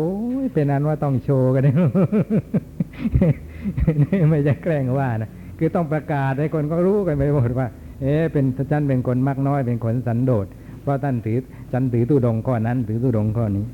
[0.54, 7.68] เป็นอันว่าต้องโชว์กันนี่ไม่จะแกล้งว่านะคือต้องประกาศให้คนก็รู้กันไปหมดว่า
[8.02, 10.46] เอ๊ะเป็นท่านเป็นคนมักน้อยเป็นคนสันโดษ
[10.82, 11.38] เพราะท่านถือ
[11.72, 13.66] ฉันถือตู้ดงข้อนั้น ถือตู้ดงข้อนี้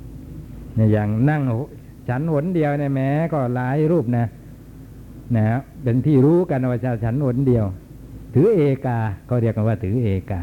[0.92, 1.42] อย่างนั่ง
[2.08, 4.26] ฉันหนเดียวเนี่ยแม้ก็หลายรูปนะ
[5.36, 7.66] นะฮะเป็นที่รู้กันว่าจะฉันหนเดียว
[8.36, 8.98] ถือเอกา
[9.30, 10.42] ก็เรียกกันว่าถือเอกา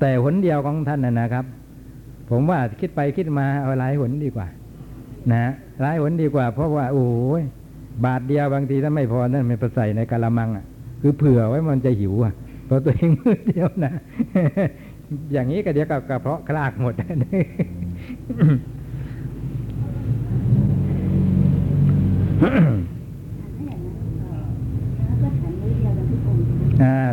[0.00, 1.44] แต่หนเดียวของท่านนะนะครับ
[2.30, 4.46] ผมว่าคิดไปคิดมาเอาหลายหนดีกว่า
[5.32, 7.06] นะหลายหนดีกว่า เพราะว่าโอ้
[7.40, 7.42] ย
[8.04, 10.64] บาทเดียวบางทีถ้าไม่พอนั่นไม่ไปใส่ในกะละมังอะ
[11.00, 12.32] คือเผื่อไว้มันจะหิวอะ
[12.66, 13.92] เพราะตัวเองมือเดียวนะ
[15.32, 16.94] อย่างนี้ก็เดี๋ยวกับกระเพาะคลากหมด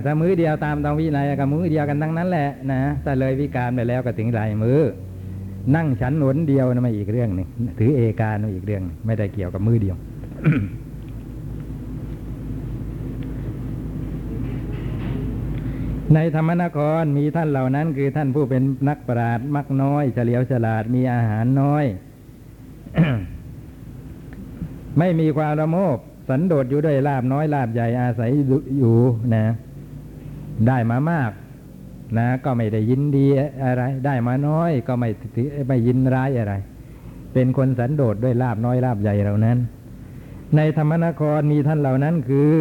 [0.05, 4.80] ถ้ามือเดียวตามตองวินัยกับมือเดียวกันทั้งนั้นแหละนะถ้าเลยวิการไปแล้วก็ถึงหลายมือ
[5.75, 7.47] นั่งฉันหนเดียวนะมาอีกเรื่องหนึ่ง
[7.80, 9.95] ถือเอการมาอีกเรื่อง ไม่ได้เกี่ยวกับมือเดียว
[16.13, 21.86] ในธรรมนครมีท่านเหล่านั้น คือท่านผู้เป็นนักปราชญ์มักน้อย เฉลียวฉลาดมีอาหารน้อย
[24.97, 25.97] ไม่มีความละโมบ
[26.29, 28.31] สันโดษอยู่ด้วยลาบน้อยลาบใหญ่อาศัย
[28.77, 28.97] อยู่
[29.35, 29.45] นะ
[30.67, 31.31] ได้มามาก
[32.17, 33.25] นะ ก็ไม่ได้ยินดี
[33.63, 35.09] อะไร ได้มาน้อยก็ไม่
[35.67, 36.53] ไม่ยินร้ายอะไร
[37.33, 39.57] เป็นคนสันโดษด้วยลาบน้อยลาบใหญ่เหล่านั้น
[40.55, 42.53] ในธรรมนครมีท่านเหล่านั้นคือ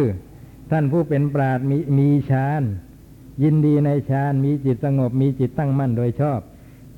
[0.71, 2.63] ท่านผู้เป็นปราดมีมีฌาน
[3.43, 6.39] ยินดีในฌานมีจิตสงบ มีจิตตั้งมั่นโดยชอบ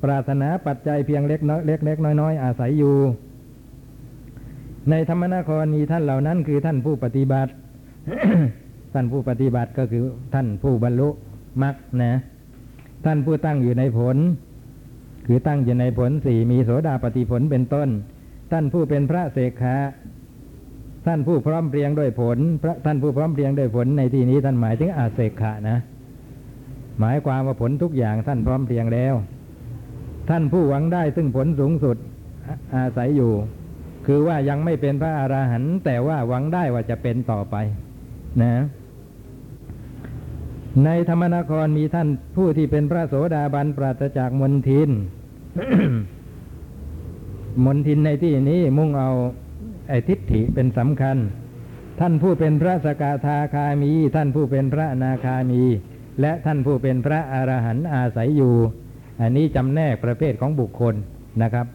[0.02, 2.96] ปรารถนาปัจจัยเพียงเล็กน้อยเล็กเล็กน้อยน้อยอาศัยอยู่
[4.90, 7.52] ในธรรมนครมีท่านเหล่านั้น คือท่านผู้ปฏิบัติ
[8.94, 10.04] ท่านผู้ปฏิบัติก็คือ
[10.34, 11.08] ท่านผู้บรรลุ
[11.62, 12.12] มรรคนะ
[13.04, 14.16] ท่านผู้ตั้งอยู่ในผล
[15.26, 17.88] คือตั้งอยู่ในผลสี่มีโสดาปฏิผลเป็นต้น
[18.52, 19.76] ท่านผู้เป็นพระเสกขา
[21.06, 25.78] ท่านผู้พร้อมเพรียงด้วยผล พระท่านผู้พร้อมเพรียงด้วยผลในที่นี้ท่านหมายถึงอาเสกขะนะ
[27.00, 29.14] หมายความว่าผลทุกอย่างท่านพร้อมเพรียงแล้ว
[30.30, 31.96] ท่านผู้หวังได้ซึ่งผลสูงสุด
[32.46, 33.32] อาอาศัยอยู่
[34.06, 37.56] คือว่ายังไม่เป็นพระอราหันต์แต่ว่าหวังได้ว่าจะเป็นต่อไป
[38.42, 38.54] นะ
[40.84, 44.90] ในธรรมนครมีท่านผู้ที่เป็นพระโสดาบันปราศจากมนทิน
[47.64, 49.10] มนทินในที่นี้มุ่งเอา
[49.88, 51.16] ไอ้ทิฏฐิเป็นสำคัญ
[52.00, 55.62] ท่านผู้เป็นพระสกทาคามี ท่านผู้เป็นพระนาคามี
[56.20, 58.54] และท่านผู้เป็นพระอรหันต์อาศัยอยู่
[59.20, 60.94] อันนี้จำแนกประเภทของบุคคล
[61.42, 61.66] นะครับ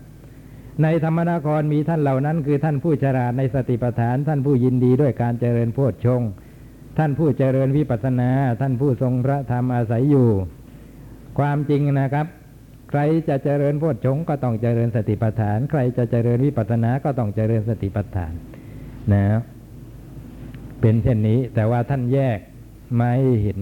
[0.84, 6.30] ในธรรมนครมีท่านเหล่านั้นคือท่านผู้ฉลาดในสติปัฏฐาน ท่านผู้ยินดีด้วยการเจริญโพชฌงค์
[6.98, 8.30] ท่านผู้เจริญวิปัสสนา
[8.62, 10.30] ท่านผู้ทรงพระธรรมอาศัยอยู่
[11.40, 12.28] ความจริงนะครับ
[12.90, 18.34] ใครจะเจริญโพชฌงก็ต้องเจริญสติปัฏฐาน ใครจะเจริญวิปัสสนาก็ต้องเจริญสติปัฏฐาน
[19.14, 19.24] นะ
[20.82, 22.40] เป็นเช่นนี้แต่ว่าท่านแยก
[22.98, 23.14] ไม่
[23.44, 23.60] เห็น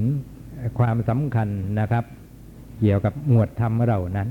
[0.80, 1.48] ความสำคัญ
[1.80, 2.04] นะครับ
[2.82, 4.28] เกี่ยวกับหมวดธรรมเหล่านั้น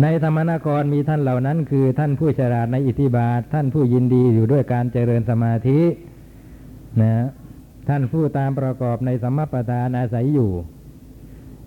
[0.00, 5.80] ในธรรมนครมีท่านเหล่านั้น คือท่านผู้ฉลาดในอิทธิบาท ท่านผู้ยินดีอยู่ด้วยการเจริญสมาธิ
[7.00, 7.12] นะ
[7.88, 10.50] ท่านผู้ตามประกอบในสัมมาประธานอาศัยอยู่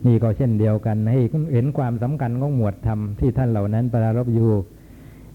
[0.05, 1.19] นี่ก็เช่นเดียวกันให้
[1.53, 4.51] เห็นความสำคัญของหมวดธรรมที่ท่านเหล่านั้นปรารบอยู่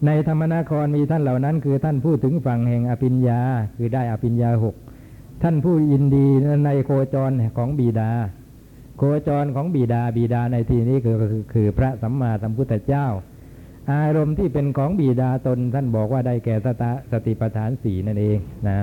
[0.05, 3.39] ในธรรมนครมีท่านเหล่านั้น คือท่านผู้ถึงฝั่งแห่งอภิญญา
[3.75, 4.75] คือได้อภิญญาหก
[5.43, 6.27] ท่านผู้ยินดี
[6.65, 8.11] ในโคจรของบิดา
[9.03, 13.07] โคจรของบิดาบิดาในที่นี้คือคือคือพระสัมมาสัมพุทธเจ้า
[13.91, 18.37] อารมณ์ที่เป็นของบิดาตนท่านบอกว่าได้แก่สตสติปัฏฐานสีนั่นเอง
[18.67, 18.79] นะ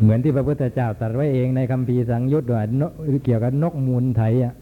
[0.00, 2.62] เหมือนที่พระพุทธเจ้าตรัสไว้เองในคำพีสังยุตว่า
[3.24, 4.54] เกี่ยวกับนกมูลไถอะ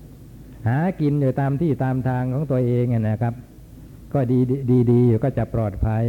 [0.68, 3.34] หากินอยู่ตามที่ตามทางของตัวเองนะครับ
[4.14, 4.39] ก็ดี
[4.70, 6.05] ดีดีอยู่ก็จะปลอดภัย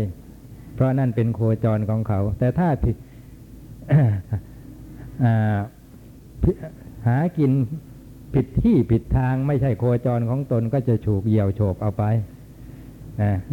[0.76, 2.96] เพราะนั่นเป็นโคจรของเขา แต่ถ้าผิด
[3.94, 4.49] อ่าผิด
[7.08, 7.52] หากิน
[8.34, 12.04] ผิดที่ผิดทางไม่ใช่โคจรของตนก็จะฉูกเหี่ยวโฉบเอาไป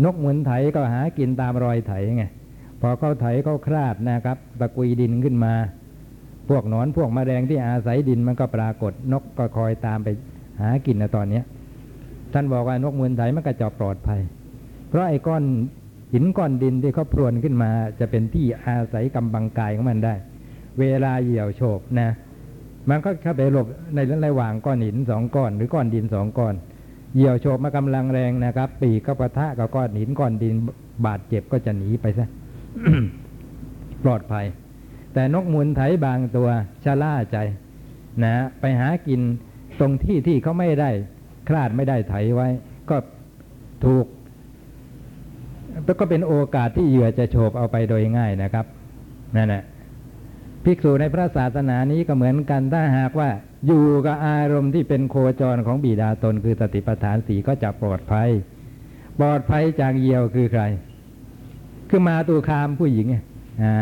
[0.05, 2.25] นกเหมือนไถก็หากินตามรอยไถไง
[2.81, 5.55] พอเขาไถเขาคลาดนะครับ ตะกุยดินขึ้นมา
[6.49, 10.09] พวกนอนพวกแมลงที่อาศัยดินมันก็ปรากฏนกก็คอยตามไป
[10.61, 11.45] หากินนะตอนเนี้ย
[12.33, 14.21] ท่านบอกว่านกเหมือนไถมันก็จะปลอดภัย
[14.89, 15.45] เพราะไอ้ก้อน
[16.13, 20.15] หินก้อนดินที่เขาพรวนขึ้นมา จะเป็นที่อาศัยกำบังกายของมันได้
[20.81, 22.11] เวลาเหี่ยวโฉบนะ
[22.91, 26.55] มันก็เข้าไปหลบในระหว่างก้อนหินสองก้อน หรือก้อนดินสองก้อน
[27.15, 30.55] เหยี่ยวโฉบมากำลังแรงนะครับ ปีกก็ปะทะกับก้อนหินก้อนดิน
[31.07, 32.29] บาดเจ็บก็จะหนีไปซะ
[34.05, 34.47] ปลอดภัย
[35.13, 36.49] แต่นกมูลไถบางตัว
[36.85, 37.39] ชะล่าใจ
[38.25, 39.21] นะไปหากิน
[39.81, 40.91] ตรงที่ที่เขาไม่ได้
[41.49, 42.49] คลาดไม่ได้ไถไว้
[42.91, 42.97] ก็
[43.85, 44.07] ถูก
[45.85, 48.67] แล้วก็เป็นโอกาสที่เหยื่อจะโฉบเอาไปโดยง่ายนะครับ
[49.37, 49.63] นั่นแหละ
[50.65, 53.31] ภิกษุในพระศาสนานี้ก็เหมือนกันถ้าหากว่า
[53.67, 58.29] อยู่กับอารมณ์ที่เป็นโคจรของบิดาตนคือสติปัฏฐานสีก็จะปลอดภัย
[59.19, 60.63] ปลอดภัยจากเยี่ยวคือใคร
[61.89, 63.07] คือมาตูคามผู้หญิง
[63.63, 63.77] อ่า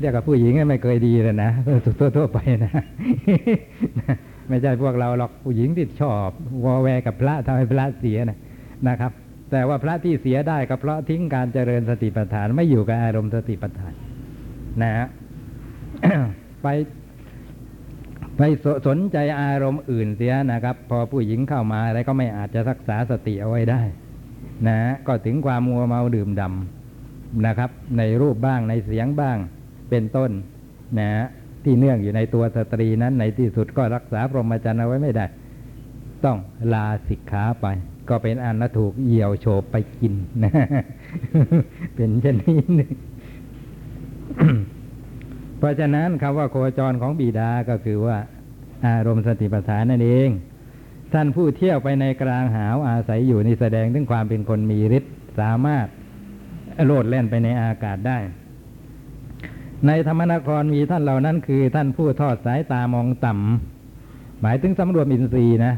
[0.00, 2.72] เรียกกับผู้หญิงไม่เคยดีเลยนะทั่วทั่วไปนะ
[4.48, 6.30] ไม่ใช่พวกเราหรอกผู้หญิงที่ชอบ
[6.64, 8.38] วอแวกับพระทำให้พระเสียนะ
[8.88, 9.12] นะครับ
[9.50, 13.92] แต่ว่าพระที่เสียได้ก็เพราะทิ้งการเจริญสติปัฏฐานไม่อยู่กับอารมณ์สติปัฏฐาน
[14.82, 15.06] นะฮะ
[16.62, 16.68] ไป
[18.36, 23.82] ไปสสนใจอารมณ์อื่นเสียนะครับ พอผู้หญิงเข้ามาอะไรก็ไม่อาจจะรักษาสติเอาไว้ได้
[24.68, 29.38] นะ ก็ถึงความมัวเมาดื่มดำนะครับ ในรูปบ้างในเสียงบ้าง
[29.90, 30.30] เป็นต้น
[30.98, 31.08] นะ
[31.64, 35.26] ที่เนื่องอยู่ในตัวสตรีนั้นในที่สุดก็รักษาพรหมจรรย์เอาไว้ไม่ได้
[36.24, 36.38] ต้อง
[36.72, 37.66] ลาสิกขาไป
[38.08, 40.52] ก็เป็นอันนะถูกเหี่ยวโฉบไปกินนะ
[41.94, 42.92] เป็นเช่นนี้หนึ่ง
[45.64, 48.18] ราะฉะนั้นคำว่าโคจรของบิดาก็คือว่า
[48.86, 50.28] อารมณ์สติปัฏฐานนั่นเอง
[51.12, 55.86] ท่านผู้เที่ยวไปในกลางหาวอาศัยอยู่ในแสดงถึงความเป็นคนมีฤทธิ์สามารถ
[56.84, 58.18] โลดแล่นไปในอากาศได้
[59.86, 65.74] ในธรรมนครมีท่านเหล่านั้นคือท่านผู้ทอดสายตามองต่ำหมายถึงสำรวมอินทรีย์นะ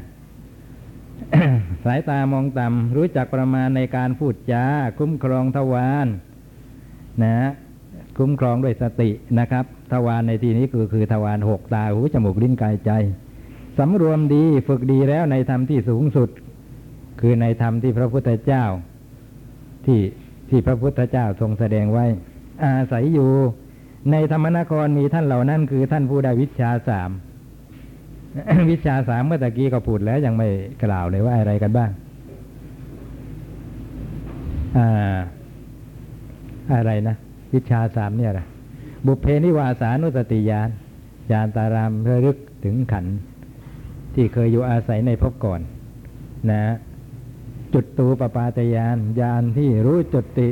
[1.85, 4.65] สายตามองต่ำรู้จักประมาณในการพูดจา
[4.99, 6.07] คุ้มครองทวาร
[7.25, 7.37] นะ
[8.19, 12.91] คุ้มครองด้วยสตินะครับ ทวารในที่นี้คือคือทวารหกตาหูจมูกลิ้นกายใจ
[13.79, 16.29] สำรวมดีฝึกดีแล้วในธรรมที่สูงสุด
[17.21, 18.65] คือในธรรมที่พระพุทธเจ้า
[19.85, 20.01] ที่
[20.49, 22.05] ที่พระพุทธเจ้าทรงแสดงไว้
[22.65, 23.31] อาศัยอยู่
[24.11, 27.11] ในธรรมนครมีท่านเหล่านั้นคือท่านผู้ได้วิชาสาม
[28.71, 30.49] วิชาสามเมื่อตะกี้ก็พูดแล้วยังไม่
[30.83, 31.91] กล่าวเลยว่าอะไรกันบ้าง
[34.79, 35.17] อ่า
[36.75, 37.17] อะไรนะ
[37.55, 38.43] วิชาสามเนี่ยอะไร
[39.07, 40.69] บุพเพนิวาสานุสติญาณ
[41.33, 43.07] ญาณตารามเพื่อรึกถึงขัน
[44.15, 45.61] ที่เคยอยู่อาศัยในภพก่อน
[46.51, 46.63] นะ
[47.75, 50.49] จุดตูปปาตยานญาณที่รู้จุติ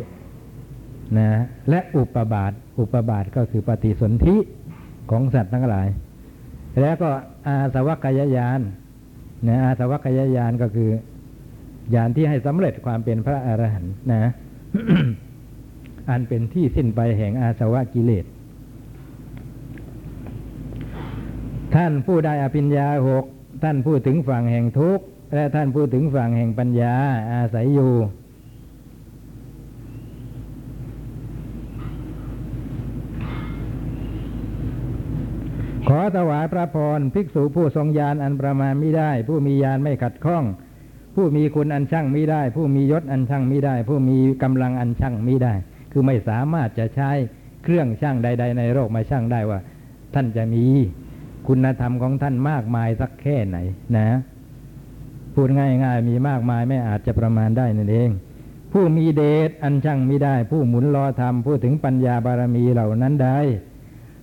[1.19, 1.29] นะ
[1.71, 4.37] และอุปบาท อุปบาทก็คือปฏิสนธิ
[5.11, 5.89] ของสัตว์ทั้งหลาย
[6.81, 7.11] แล้วก็
[7.47, 8.61] อาสวัคยายาน
[9.49, 10.91] นะอาสวัคยายานก็คือ
[11.95, 14.33] ญาณที่ให้สำเร็จความเป็นพระอรหันต์นะ
[16.11, 18.25] อันเป็นที่สิ้นไปแห่งอาสวะกิเลส
[21.77, 23.25] ท่านผู้ได้อภิญญาหก
[23.63, 25.05] ท่านพูดถึงฝั่งแห่งทุกข์
[25.35, 26.95] และท่านพูดถึงฝั่งแห่งปัญญา
[27.33, 27.93] อาศัยอยู่
[35.89, 40.45] ขอถวายพระพรภิกษุผู้ทรงญาณอันประมาณไม่ได้ ผู้มีญาณไม่ขัดข้อง
[41.15, 45.53] ผู้มีคุณอันช่างไม่ได้ ผู้มียศอันช่างไม่ได้ ผู้มีกำลังอันช่างไม่ได้
[45.93, 47.11] คือไม่สามารถจะใช้
[47.63, 49.59] เครื่องช่างใด ๆ ในโลกมาช่างได้ว่า
[50.15, 50.65] ท่านจะมี
[51.47, 53.59] คุณธรรมของท่านมากมายสักแค่ไหน
[53.97, 54.09] นะ
[55.35, 58.11] พูดง่าย ๆ มีมากมายไม่อาจจะประมาณได้นั่นเอง
[58.73, 63.39] ผู้มีเดชอันช่างไม่ได้ ผู้หมุนรอธรรม พูดถึงปัญญาบารมีเหล่านั้นได้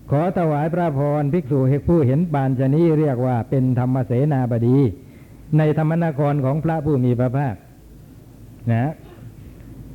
[0.10, 4.78] ขอถวายพระพรภิกษุผู้เห็นปานชนีเรียกว่าเป็นธรรมเสนาบดี
[5.58, 7.56] ในธรรมนครของพระผู้มีพระภาค
[8.72, 8.92] นะ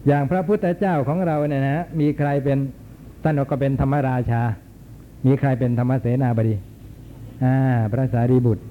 [0.07, 2.59] อย่างพระพุทธเจ้าของเราเนี่ยนะมีใครเป็น
[3.23, 4.43] ท่านก็เป็นธรรมราชา
[5.27, 6.55] มีใครเป็นธรรมเสนาบดี
[7.45, 7.57] อ่า
[7.93, 8.65] พระสารีบุตร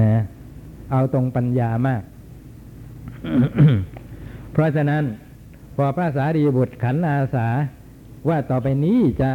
[0.00, 0.12] นะ
[0.92, 2.02] เอาตรงปัญญามาก
[4.52, 5.02] เพราะฉะนั้น
[5.76, 7.48] พอพระสารีบุตรขันอาสา
[8.28, 9.30] ว่าต่อไปนี้จะ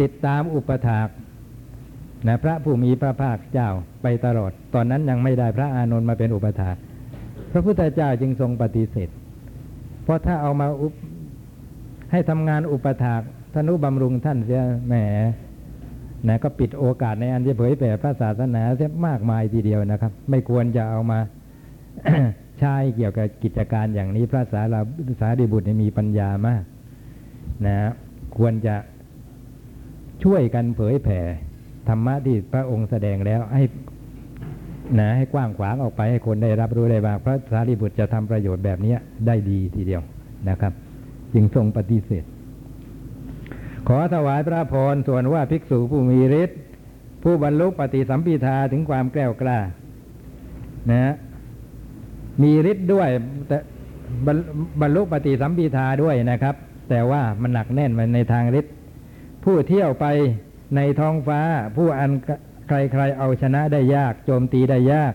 [0.00, 1.08] ติดตามอุปถาก
[2.26, 3.70] นะพระผู้มีพระภาคเจ้า
[4.02, 6.76] ไปตลอด ตอนนั้นยังไม่ได้พระอานนท์มาเป็นอุปถาก
[7.52, 9.08] พระพุทธเจ้าจึงทรงปฏิเสธ
[10.04, 10.92] เพราะถ้าเอามาอุป
[12.12, 13.22] ให้ทำงานอุปถาก
[13.54, 14.94] ธนุบำรุงท่านเสียแหม
[16.28, 21.18] นะก็ปิดโอกาสในอันจะเผยแผ่พระศาสนาเสียมากมายทีเดียวนะครับ ไม่ควรจะเอามา
[22.58, 24.80] ใช้เกี่ยวกับกิจการอย่างนี้ พระสารา
[25.20, 26.62] สารีบุตรมีปัญญามาก
[27.66, 27.76] นะ
[28.36, 28.76] ควรจะ
[30.24, 31.20] ช่วยกันเผยแผ่
[31.88, 33.64] ธรรมะที่พระองค์แสดงแล้วให้
[34.98, 38.94] นะให้กว้างขวางออกไปให้คนได้รับรู้ได้บ้างพระสารีบุตรจะทำประโยชน์แบบนี้
[39.26, 40.02] ได้ดีทีเดียว
[40.48, 40.72] นะครับ
[41.34, 42.24] จึงทรงปฏิเสธ
[43.88, 46.58] ขอถวายพระพรส่วนว่าภิกษุผู้มีฤทธิ์
[47.22, 49.58] ผู้บรรลุปฏิสัมพิทาถึงความแกล้วกล้า
[50.90, 51.14] นะ
[52.42, 53.08] มีฤทธิ์ด้วย
[53.48, 53.58] แต่
[54.80, 56.54] บรรลุปฏิสัมพิทาด้วยนะครับ
[56.90, 58.72] แต่ว่ามันหนักแน่นไปในทางฤทธิ์
[59.44, 60.06] ผู้เที่ยวไป
[60.76, 61.40] ในท้องฟ้า
[61.76, 62.10] ผู้อัน
[62.68, 65.12] ใครๆเอาชนะได้ยาก โจมตีได้ยาก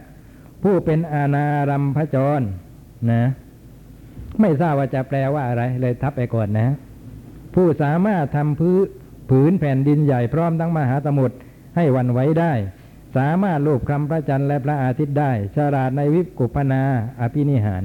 [0.63, 2.41] ผู้เป็นอาณารัมพจร
[3.11, 3.23] นะ
[4.39, 6.69] ไม่ทราบว่าจะแปลว่าอะไร เลยทับไปก่อนนะ
[7.61, 8.85] ผู้สามารถทำพื้น
[9.29, 11.35] ผืนแผ่นดินใหญ่พร้อมทั้งมหาสมุทร
[11.75, 12.53] ให้วันไหวได้
[13.17, 16.83] สามารถลูบคำพระจันทร์และพระอาทิตย์ได้ ฉลาดในวิปกุปนา
[17.21, 17.83] อภินิหาร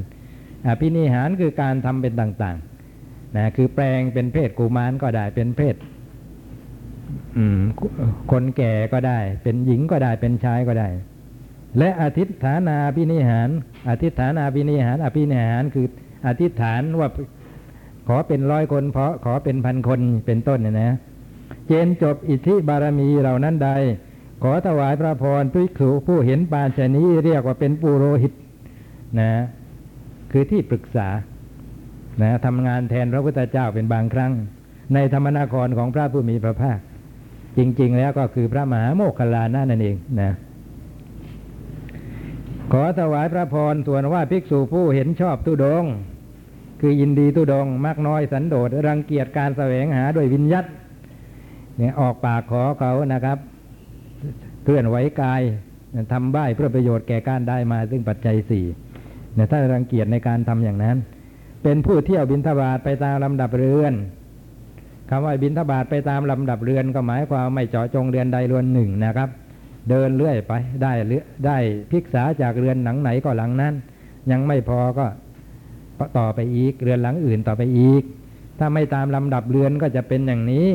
[0.69, 5.77] อภินิหารคือการทำเป็นต่างๆนะคือแปลงเป็นเพศกุมารก็ได้เป็นเพศ
[8.31, 10.89] คนแก่ก็ได้ เป็นหญิงก็ได้เป็นชายก็ได้
[11.79, 13.49] และอธิษฐานาพินิหาร
[13.89, 15.87] อธิษฐานาพินิหาร อภินิหารคือ
[16.27, 17.09] อธิษฐานว่า
[18.09, 20.91] ขอเป็นร้อยคนเพราะขอเป็นพันคนเป็นต้นเนี่ยนะ
[21.67, 23.71] เจนจบอิทธิบารมีเหล่านั้นใด
[24.43, 28.33] ขอถวายพระพรภิกษุผู้เห็นปานชนีเรียกว่าเป็นปุโรหิต
[29.21, 29.31] นะ
[30.33, 31.09] คือที่ปรึกษา
[32.23, 34.33] นะทำงานแทนพระพุทธเจ้าเป็นบางครั้ง
[34.95, 36.79] ในธรรมนาครของพระผู้มีพระภาค
[37.59, 40.31] จริง ๆ แล้วก็คือพระมหาโมคคลลานะนั่นเองนะ
[42.73, 45.85] ขอถวายพระพรส่วนว่าภิกษุผู้เห็นชอบทุดง
[46.87, 50.65] คือยินดีทุดงมากน้อยสันโดษรังเกียจการแสวงหาด้วยวิญญัต
[51.77, 53.39] เนี่ยออกปากขอเขานะครับ
[54.65, 55.43] เคลื่อนไหวกาย
[56.13, 58.65] ทำบ้ายเพื่อประโยชน์แก่การได้มา ซึ่งปัจจัยสี่
[59.35, 60.97] เนี่ยถ้ารังเกียจในการทำอย่างนั้น
[61.63, 63.93] เป็นผู้เที่ยวบินทบาทไปตามลำดับเรือน
[65.11, 69.29] คำว่าบินทบาทไปตามลำดับเรือนก็หมายความไม่เจาะจงเรือนใดเรือนหนึ่งนะครับ
[69.91, 71.59] เดินเรื่อยไปได้เรื่อได้
[71.91, 73.75] พิกษาจากเรือนหลังไหนก็หลังนั้น
[74.31, 75.07] ยังไม่พอก็
[76.19, 78.03] ต่อไปอีก เรือนหลังอื่นต่อไปอีก
[78.59, 80.69] ถ้าไม่ตามลำดับเรือนก็จะเป็นอย่างนี้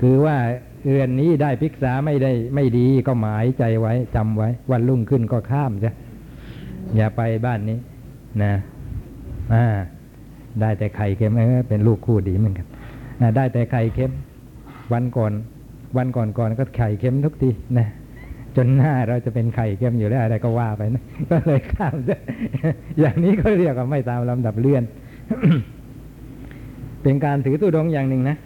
[0.00, 0.36] คือว่า
[0.86, 5.92] เรือนนี้ได้พิกษาไม่ได้ไม่ดีก็หมายใจไว้จำไว้ วันรุ่งขึ้นก็ข้ามจ้ะ
[6.96, 7.78] อย่าไปบ้านนี้
[8.42, 8.52] นะ
[9.54, 9.66] อ่า
[10.60, 12.66] ได้แต่ไข่เค็มเออเป็นลูกคู่ดีเหมือนกัน
[13.36, 14.12] ได้แต่ไข่เค็ม
[14.92, 15.32] วันก่อน
[15.96, 17.88] วันก่อนก่อนก็ไข่เค็มทุกทีนะ
[18.56, 22.18] จนหน้าเราจะเป็นไข่เค็มอยู่แล้วอะไรก็ว่าไปนะก็เลยข้ามซะ
[23.00, 24.82] อย่างนี้ก็เรียกว่าไม่ตามลำดับเลื่อน
[27.02, 28.36] เป็นการถือตู้ดงอย่างหนึ่งนะ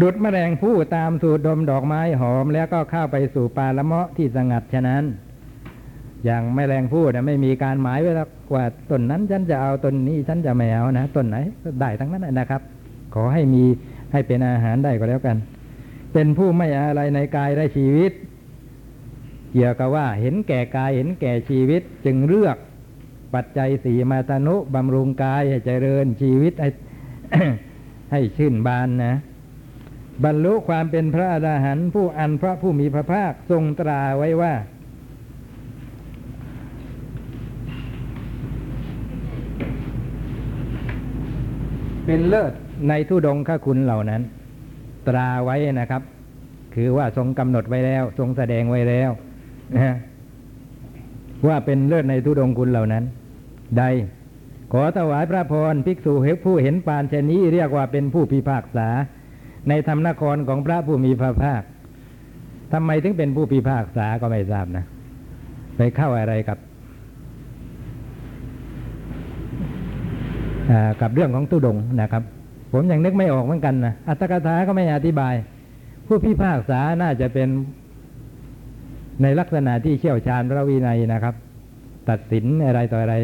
[0.00, 5.04] ดุดแมลงผู้ตามสูดดมดอกไม้หอม แล้วก็เข้าไปสู่ป่าละเมาะที่สงัดฉะนั้น
[6.24, 11.36] อย่างแมลงผู้นะไม่มีการหมายไว้แล้วว่าต้นนั้นฉันจะเอาต้นนี้ฉันจะไม่เอานะต้นไหน
[11.80, 12.60] ได้ทั้งนั้นนะครับ
[13.14, 13.64] ขอให้มี
[14.12, 15.36] ให้เป็นอาหารได้ก็แล้วกัน
[16.18, 18.12] เป็นผู้ไม่อะไรในกายและชีวิต
[19.52, 22.56] เกี่ยวกับว่าเห็นแก่กายเห็นแก่ชีวิตจึงเลือก
[23.34, 26.68] ปัจจัยสีมาตนุบำรุงกายให้เจริญชีวิตให้
[28.12, 29.14] ให้ชื่นบานนะ
[30.24, 34.54] บรรลุความเป็นพระอรหันต์ผู้อันพระผู้มีพระภาคทรงตราไว้ว่า
[42.06, 42.52] เป็นเลิศ
[42.88, 44.22] ในทุดงคคุณเหล่านั้น
[45.08, 46.02] ตราไว้นะครับ
[46.74, 49.10] คือว่าทรงกำหนดไว้แล้ว ทรงแสดงไว้แล้ว
[49.76, 49.96] นะ
[51.46, 53.04] ว่าเป็นเลิศในทุดงคุณเหล่านั้น
[53.78, 53.84] ใด
[54.72, 56.12] ขอถวายพระพรภิกษุ
[56.44, 58.88] ผู้เห็นปานเชนนี้เรียกว่าเป็นผู้พิพากษา
[59.68, 61.62] ในธรรมนครของพระผู้มีพระภาค
[62.72, 64.84] ทำไมถึงเป็นผู้พิพากษาก็ไม่ทราบนะ
[65.76, 66.58] ไปเข้าอะไรกับ
[71.00, 72.22] กับเรื่องของตุดงนะครับ
[72.72, 75.34] ผมยังนึกไม่ออกเหมือนกันนะอัตถกถาก็ไม่อธิบาย
[76.06, 77.48] ผู้พิพากษาน่าจะเป็น
[79.22, 81.34] ในลักษณะที่เชี่ยวชาญพระวินัยนะครับ
[82.08, 83.14] ตัดสินอะไรต่ออะไร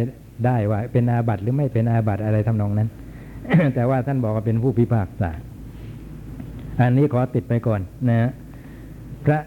[0.47, 2.89] ได้ว่า เป็นอาบัติหรือไม่เป็นอาบัติอะไรทำนองนั้น
[3.75, 5.31] แต่ว่าท่านบอกว่าเป็นผู้พิพากษา
[6.81, 8.31] อันนี้ขอติดไปก่อนนะ
[9.25, 9.39] พระ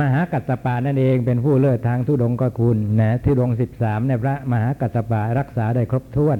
[0.00, 6.38] มหากัสสปานั่นเองเป็นผู้เลิศทางทุดงก็คุณนะทุดงสิบสามในพระมหากัสสปารักษาได้ครบถ้วน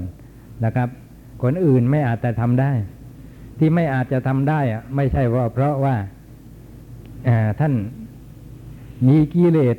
[0.65, 0.89] นะครับ
[1.43, 2.73] คนอื่นไม่อาจจะทำได้
[3.59, 5.97] ที่ไม่อาจจะทำได้อะไม่ใช่ว่า เพราะว่า
[7.61, 7.75] ท่าน
[9.09, 9.77] มีกิเลส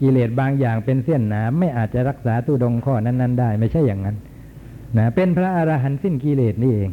[0.00, 4.16] กิเลสบางอย่างเป็นเส้นหนา ไม่อาจจะรักษาตุดงข้อนั้น ๆ ได้ ไม่ใช่อย่างนั้น
[4.98, 6.90] นะเป็นพระอรหันต์สิ้นกิเลสนี่เอง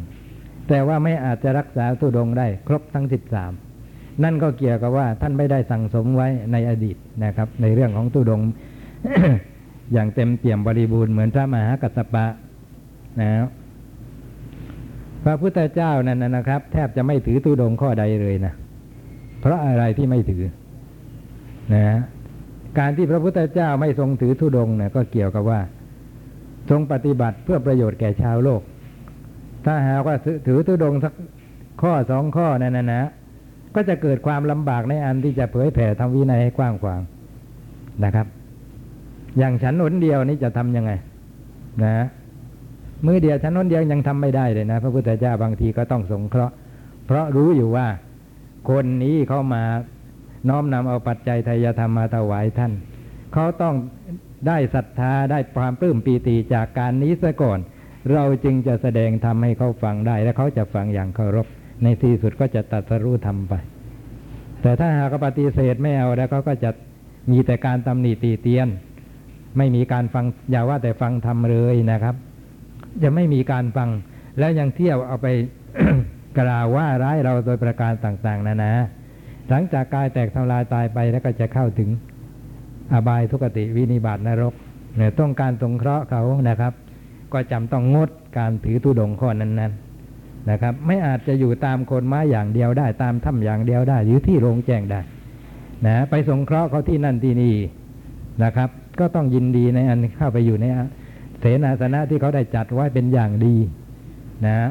[0.68, 3.52] แต่ว่าไม่อาจจะรักษาตุดงได้ ครบทั้งสิบสาม
[4.22, 8.40] นั่นก็เกี่ยวกับว่าท่านไม่ได้สั่งสมไว้ในอดีตนะครับ ในเรื่องของตุดง
[9.92, 12.26] อย่างเต็มเปี่ยมบริบูรณ์เหมือนพระมหากัสสปะ
[13.20, 13.30] นะ
[15.24, 18.52] พระพุทธเจ้านั่นนะครับ แทบจะไม่ถือตุดงข้อใดเลยนะ
[19.40, 20.44] เพราะอะไรที่ไม่ถือ
[21.74, 21.84] นะ
[22.78, 25.60] การที่พระพุทธเจ้าไม่ทรงถือธุดงนี่ยก็เกี่ยวกับว่า
[26.70, 28.62] ทรงปฏิบัติเพื่อประโยชน์แก่ชาวโลก
[29.66, 30.16] ถ้าหากว่า
[30.46, 31.12] ถือธุดงสัก
[31.82, 33.02] ข้อสองข้อนั่นนะนะ
[33.74, 37.00] ก็จะเกิดความลำบากในอันที่จะเผยแผ่ทำวินัยให้กว้างขวาง
[38.04, 38.26] นะครับ
[39.38, 40.92] อย่างฉันหนเดียวนี้จะทํำยังไง
[41.84, 42.06] นะ
[43.06, 46.54] มือเดียวฉันหนเดียวยังทำไม่ได้เลยนะ พระพุทธเจ้าบางทีก็ต้องสงเคราะห์
[47.06, 47.86] เพราะรู้อยู่ว่า
[48.70, 49.62] คนนี้เขามา
[50.48, 52.72] น้อมนำเอาปัจจัยทายธรรมมาถวายท่าน
[53.32, 53.74] เขาต้อง
[54.48, 57.58] ได้ศรัทธาได้ความปลื้มปีติจากการนี้ซะก่อน
[58.12, 61.46] เราจึงจะแสดงธรรมให้เขาฟังได้ และเขาจะฟังอย่างเคารพ
[61.82, 63.54] ในที่สุดก็จะตัดสรู้ธรรมไป
[64.62, 66.70] แต่ถ้าหากปฏิเสธไม่เอาแล้วเขาก็จะ
[67.30, 68.68] มีแต่การตำหนิตีเตียน
[69.58, 72.14] ไม่มีการฟังอย่าว่าแต่ฟังธรรมเลยนะครับ
[73.02, 73.90] จะไม่มีการฟัง
[74.38, 75.28] แล้วยังเที่ยวเอาไป
[76.38, 78.72] กล่าวว่าร้ายเราโดยประการต่าง ๆ นานา
[79.48, 81.88] หลังจากกายแตกทำลายตายไปแล้วก็จะเข้าถึง
[82.92, 84.54] อบายทุกติวินิบาตนรก
[84.96, 86.72] เนี่ยต้องการสงเคราะห์เขานะครับ
[87.32, 95.00] ก็จำต้องงดการถือตุดงข้อนั้นๆนะครับ ไม่อาจจะอยู่ตามคนไม้อย่างเดียวได้ตามถ้ำอย่างเดียวได้ หรือที่โรงแจ้งได้
[95.86, 97.54] นะไปสงเคราะห์เขาที่นั่นที่นี่
[98.44, 98.68] นะครับ
[99.00, 100.66] ก็ต้องยินดีในอันเข้าไปอยู่ใน
[101.42, 103.54] เสนาสนะที่เขาได้จัดไว้เป็นอย่างดี
[104.46, 104.70] นะ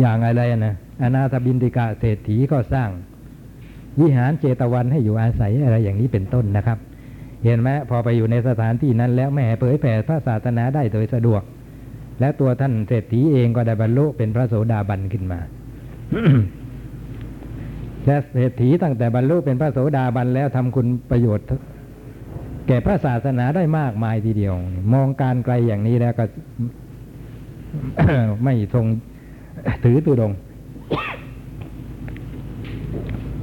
[0.00, 2.90] อย่างอะไรนะอนาถบินติกาเศรษฐีก็สร้าง
[4.00, 6.78] วิหารเจตวันให้อยู่อาศัยอะไรอย่างนี้เป็นต้นนะครับ
[7.44, 11.42] เห็นไหมพอไปอยู่ในสถานที่นั้นแล้วแม่เผยแผ่พระศาสนาได้โดยสะดวก
[12.20, 15.40] และตัวท่านเศรษฐีเองก็ได้บรรลุเป็นพระโสดาบันขึ้นมา
[18.06, 21.46] และเศรษฐีตั้งแต่บรรลุเป็นพระโสดาบันแล้วทำคุณประโยชน์
[22.68, 24.54] แก่พระศาสนาได้มากมายทีเดียว
[24.92, 26.24] มองการไกลอย่างนี้แล้วก็
[28.44, 28.86] ไม่ทรง
[29.84, 30.32] ถือตุดง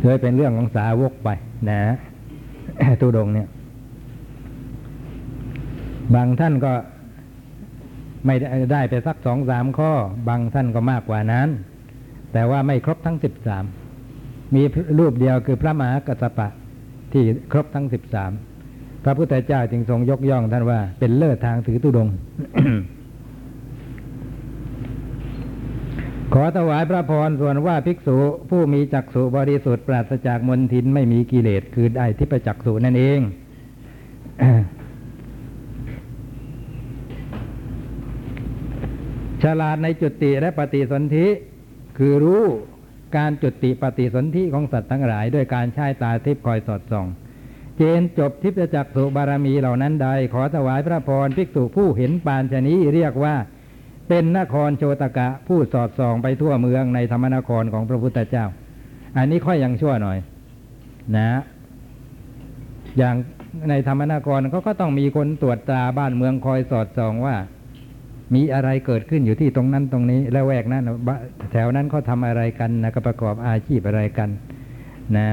[0.01, 1.29] เคยเป็นเรื่องของสาวกไป
[1.69, 1.81] นะ
[3.01, 3.47] ตุดงเนี่ย
[6.15, 6.73] บางท่านก็
[8.25, 8.35] ไม่
[8.71, 9.91] ได้ไปสักสองสามข้อ
[10.27, 11.49] บางท่านก็มากกว่านั้น
[12.33, 13.65] แต่ว่าไม่ครบทั้งสิบสาม
[14.55, 14.61] มี
[14.99, 16.47] รูปเดียวคือพระมหากัสปะ
[17.11, 18.31] ที่ครบทั้งสิบสาม
[19.05, 22.07] พระพุทธเจ้าจึงทรงยกย่องท่านว่าเป็นเลิศทางถือตุดง
[26.33, 28.17] ขอถวายพระพรส่วนว่าภิกษุ
[28.49, 33.19] ผู้มีจักษุบริสุทธิ์ปราศจากมนทินไม่มีกิเลสคือได้ทิพจักษุนั่นเอง
[39.43, 41.27] ฉลาดในจุติและปฏิสนธิ
[41.97, 42.43] คือรู้
[43.17, 47.07] การจุติปฏิสนธิของสัตว์ทั้งหลาย ด้วยการใช้ตาทิพย์คอยสอดส่อง
[47.77, 53.35] เจนจบทิพยจักษุบารมีเหล่านั้นใด ขอถวายพระพรภิกษุผู้เห็นปานชนี้เรียกว่า
[54.09, 58.45] เป็นนครโชตกะผู้สอดส่องไปทั่วเมืองในธรรมนครของพระพุทธเจ้า
[59.17, 60.17] อันนี้ค่อยยังชั่วหน่อย
[61.17, 61.39] นะ
[62.97, 63.15] อย่าง
[63.69, 67.35] ในธรรมนครเขาก็ต้องมีคนตรวจตราบ้านเมืองคอยสอดส่องว่า
[68.35, 70.83] มีอะไรเกิดขึ้นอยู่ที่ตรงนั้นตรงนี้ แล้วแวกนั้น
[71.51, 74.29] แถวนั้นเขาทำอะไรกันนะก็ประกอบอาชีพอะไรกัน
[75.17, 75.27] นะ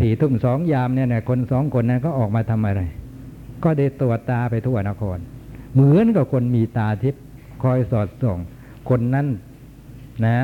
[0.00, 2.82] สี่ทุ่มสองยามเนี่ยนะคนสองคนนั้นก็ออกมาทำอะไร
[3.64, 5.18] ก็ได้ตรวจตาไปทั่วนคร
[5.74, 7.22] เหมือนกับคนมีตาทิพย์
[7.62, 8.38] คอยสอดส่อง
[8.88, 9.26] คนนั้น
[10.26, 10.36] นะ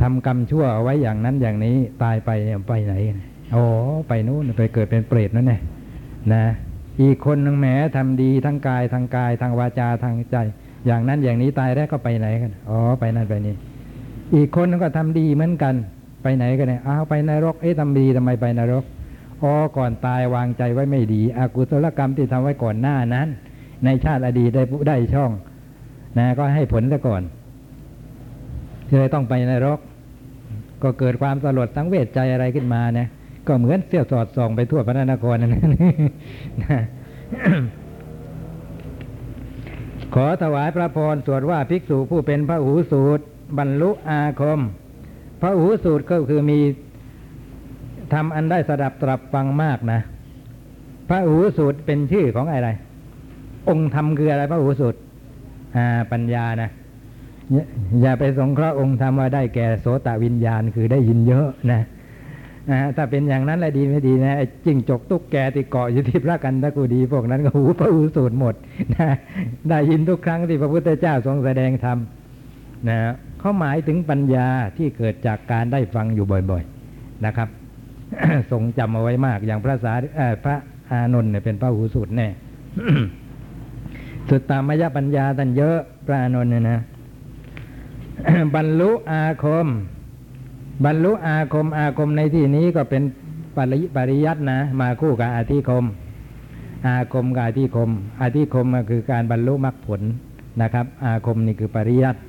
[0.00, 2.30] ทำกรรมชั่วเอาไว้อย่างนั้นอย่างนี้ตายไป
[2.68, 2.94] ไปไหน
[3.54, 3.64] อ๋อ
[4.08, 5.58] ไปนู่นไปเกิดเป็นเปรตนั่นแน่
[6.32, 6.44] นะ
[7.02, 10.36] อีกคนนึงแหมทำดีทั้งกายทางกายทางวาจาทางใจ
[10.86, 13.54] อย่างนั้นอย่างนี้ตายแล้วก็ไปไหนกันอ๋อไปนั่นไปนี่
[14.34, 15.74] อีกคนนึงก็ทำดีเหมือนกัน
[16.26, 18.84] ไปไหนกันเนี่ยอ้าวไปนรกเอ๊ะทำดีทำไมไปนรก
[19.42, 23.28] อ๋อก่อนตายวางใจไว้ไม่ดีอากุศลกรรมที่ทำไว้ก่อนหน้านั้น
[23.84, 25.30] ในชาติอดีตได้ได้ช่อง
[26.18, 27.22] นะ ก็ให้ผลซะก่อน
[28.88, 29.78] เลยต้องไปนรก
[30.82, 33.08] ก็เกิดความสลดสังเวชใจอะไรขึ้นมาเนะ
[33.46, 35.50] ก็เหมือนเสี่ยวสอดส่องไปทั่วพระนครนั่น
[36.62, 36.80] นะ
[40.14, 43.24] ขอถวายพระพรสวดว่าภิกษุผู้เป็นพระหูสูตร
[43.58, 44.60] บรรลุอาคม
[45.40, 46.58] พระหูสูตรก็คือมี
[48.12, 50.00] ทำอันได้สดับตรับฟังมากนะ
[51.08, 52.70] พระหูสูตรเป็นชื่อของอะไร
[53.68, 54.98] องค์ธรรมคืออะไรพระหูสูตร
[56.12, 56.70] ปัญญานะ
[58.02, 61.82] อย่าไปสงเคราะห์องค์ธรรมว่าได้แก่โสตวิญญาณคือได้ยินเยอะนะ
[62.70, 64.34] นะถ้าเป็นอย่างนั้นแหละดีไม่ดีนะ
[64.64, 68.54] จิ้งจกตุ๊กแกที่เกาะอยู่ที่พระกันตะกูดีพวกนั้นก็หูพระหูสูตรหมด
[68.94, 69.08] นะ
[69.68, 71.98] ได้ยินทุกครั้งที่พระพุทธเจ้าทรงแสดงธรรม
[72.88, 72.98] นะ
[73.40, 77.48] เขาหมายถึงปัญญาที่เกิดจากการได้ฟังอยู่บ่อยๆนะครับ
[78.50, 79.98] ทรงจำเอาไว้มากอย่างพระสาร
[80.44, 80.56] พระ
[80.90, 82.28] อานนท์เนี่ยเป็นพระหูสูตรแน่
[84.28, 86.78] สุดตามยปัญญาท่านเยอะพระอานนท์เนี่ยนะ
[88.54, 89.66] บรรลุอาคม
[90.84, 93.02] บรรลุอาคมอาคมในที่นี้ก็เป็น
[93.56, 95.84] ปริปริยัตินะ มาคู่กับอาธิคม
[96.86, 100.00] อาคมกับอาธิคม อาธิคมก็คือการบรรลุมรรคผล
[100.62, 102.20] นะครับ อาคมนี่คือปริยัติ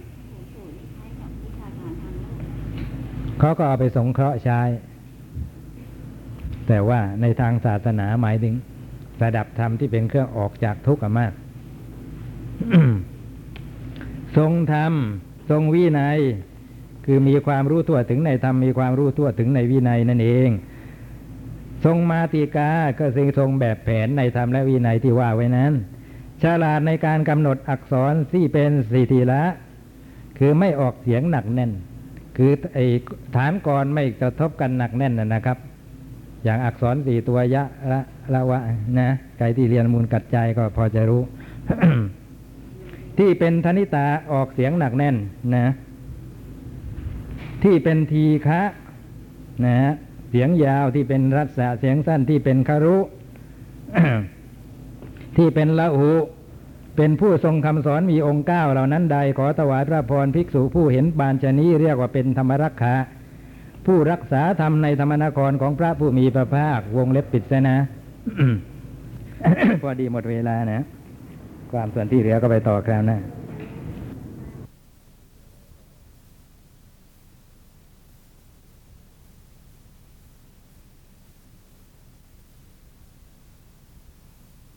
[3.40, 4.62] เขาก็เอาไปสงเคราะห์ใช้
[6.68, 8.56] แต่ว่าในทางศาสนาหมายถึง
[9.24, 11.34] ระดับธรรมที่เป็นเครื่องออกจากทุกข์มาก
[14.38, 14.94] ทรงธรรม
[15.50, 16.20] ทรงวินัย
[17.06, 20.50] คือมีความรู้ทั่วถึงในธรรม มีความรู้ทั่วถึงในวินัยนั่นเอง
[21.86, 22.70] ทรงมาติกา
[23.00, 25.74] ก็ซึ่งทรงแบบแผนในธรรมและวินัยที่ว่าไว้นั้น
[26.44, 29.44] ฉลาดในการกำหนดอักษรที่เป็นสีทีละ
[30.40, 31.72] คือไม่ออกเสียงหนักแน่น
[32.38, 32.86] คือไอ้
[33.36, 35.58] ฐานกรไม่กระทบกันหนักแน่นนะนะครับ
[36.44, 38.00] อย่างอักษรสี่ตัวยะละ
[38.34, 38.60] ละวะ
[39.00, 41.22] นะใครที่เรียนมูลกัดใจก็พอจะรู้
[43.18, 45.16] ที่เป็นธนิตาออกเสียงหนักแน่น
[45.56, 45.66] นะ
[47.64, 48.62] ที่เป็นทีฆะ
[49.66, 49.92] นะฮะ
[50.30, 52.98] เสียงยาวที่เป็นรัศะเสียงสั้นที่เป็นคารุ
[55.38, 56.10] ที่เป็นละหู
[56.98, 62.94] เป็นผู้ทรงคำสอนมีองค์เก้าเหล่านั้นใดขอถวายพระพรภิกษุผู้เห็นบานชนี้เรียกว่าเป็นธรรมรักษา
[63.86, 67.78] ผู้รักษาธรรมในธรรมนครของพระผู้มีพระภาควงเล็บปิดซะนะ
[69.84, 70.82] พอดีหมดเวลานะ
[71.72, 73.18] ความส่วนที่เหลือก็ไปต่อคราวหน้า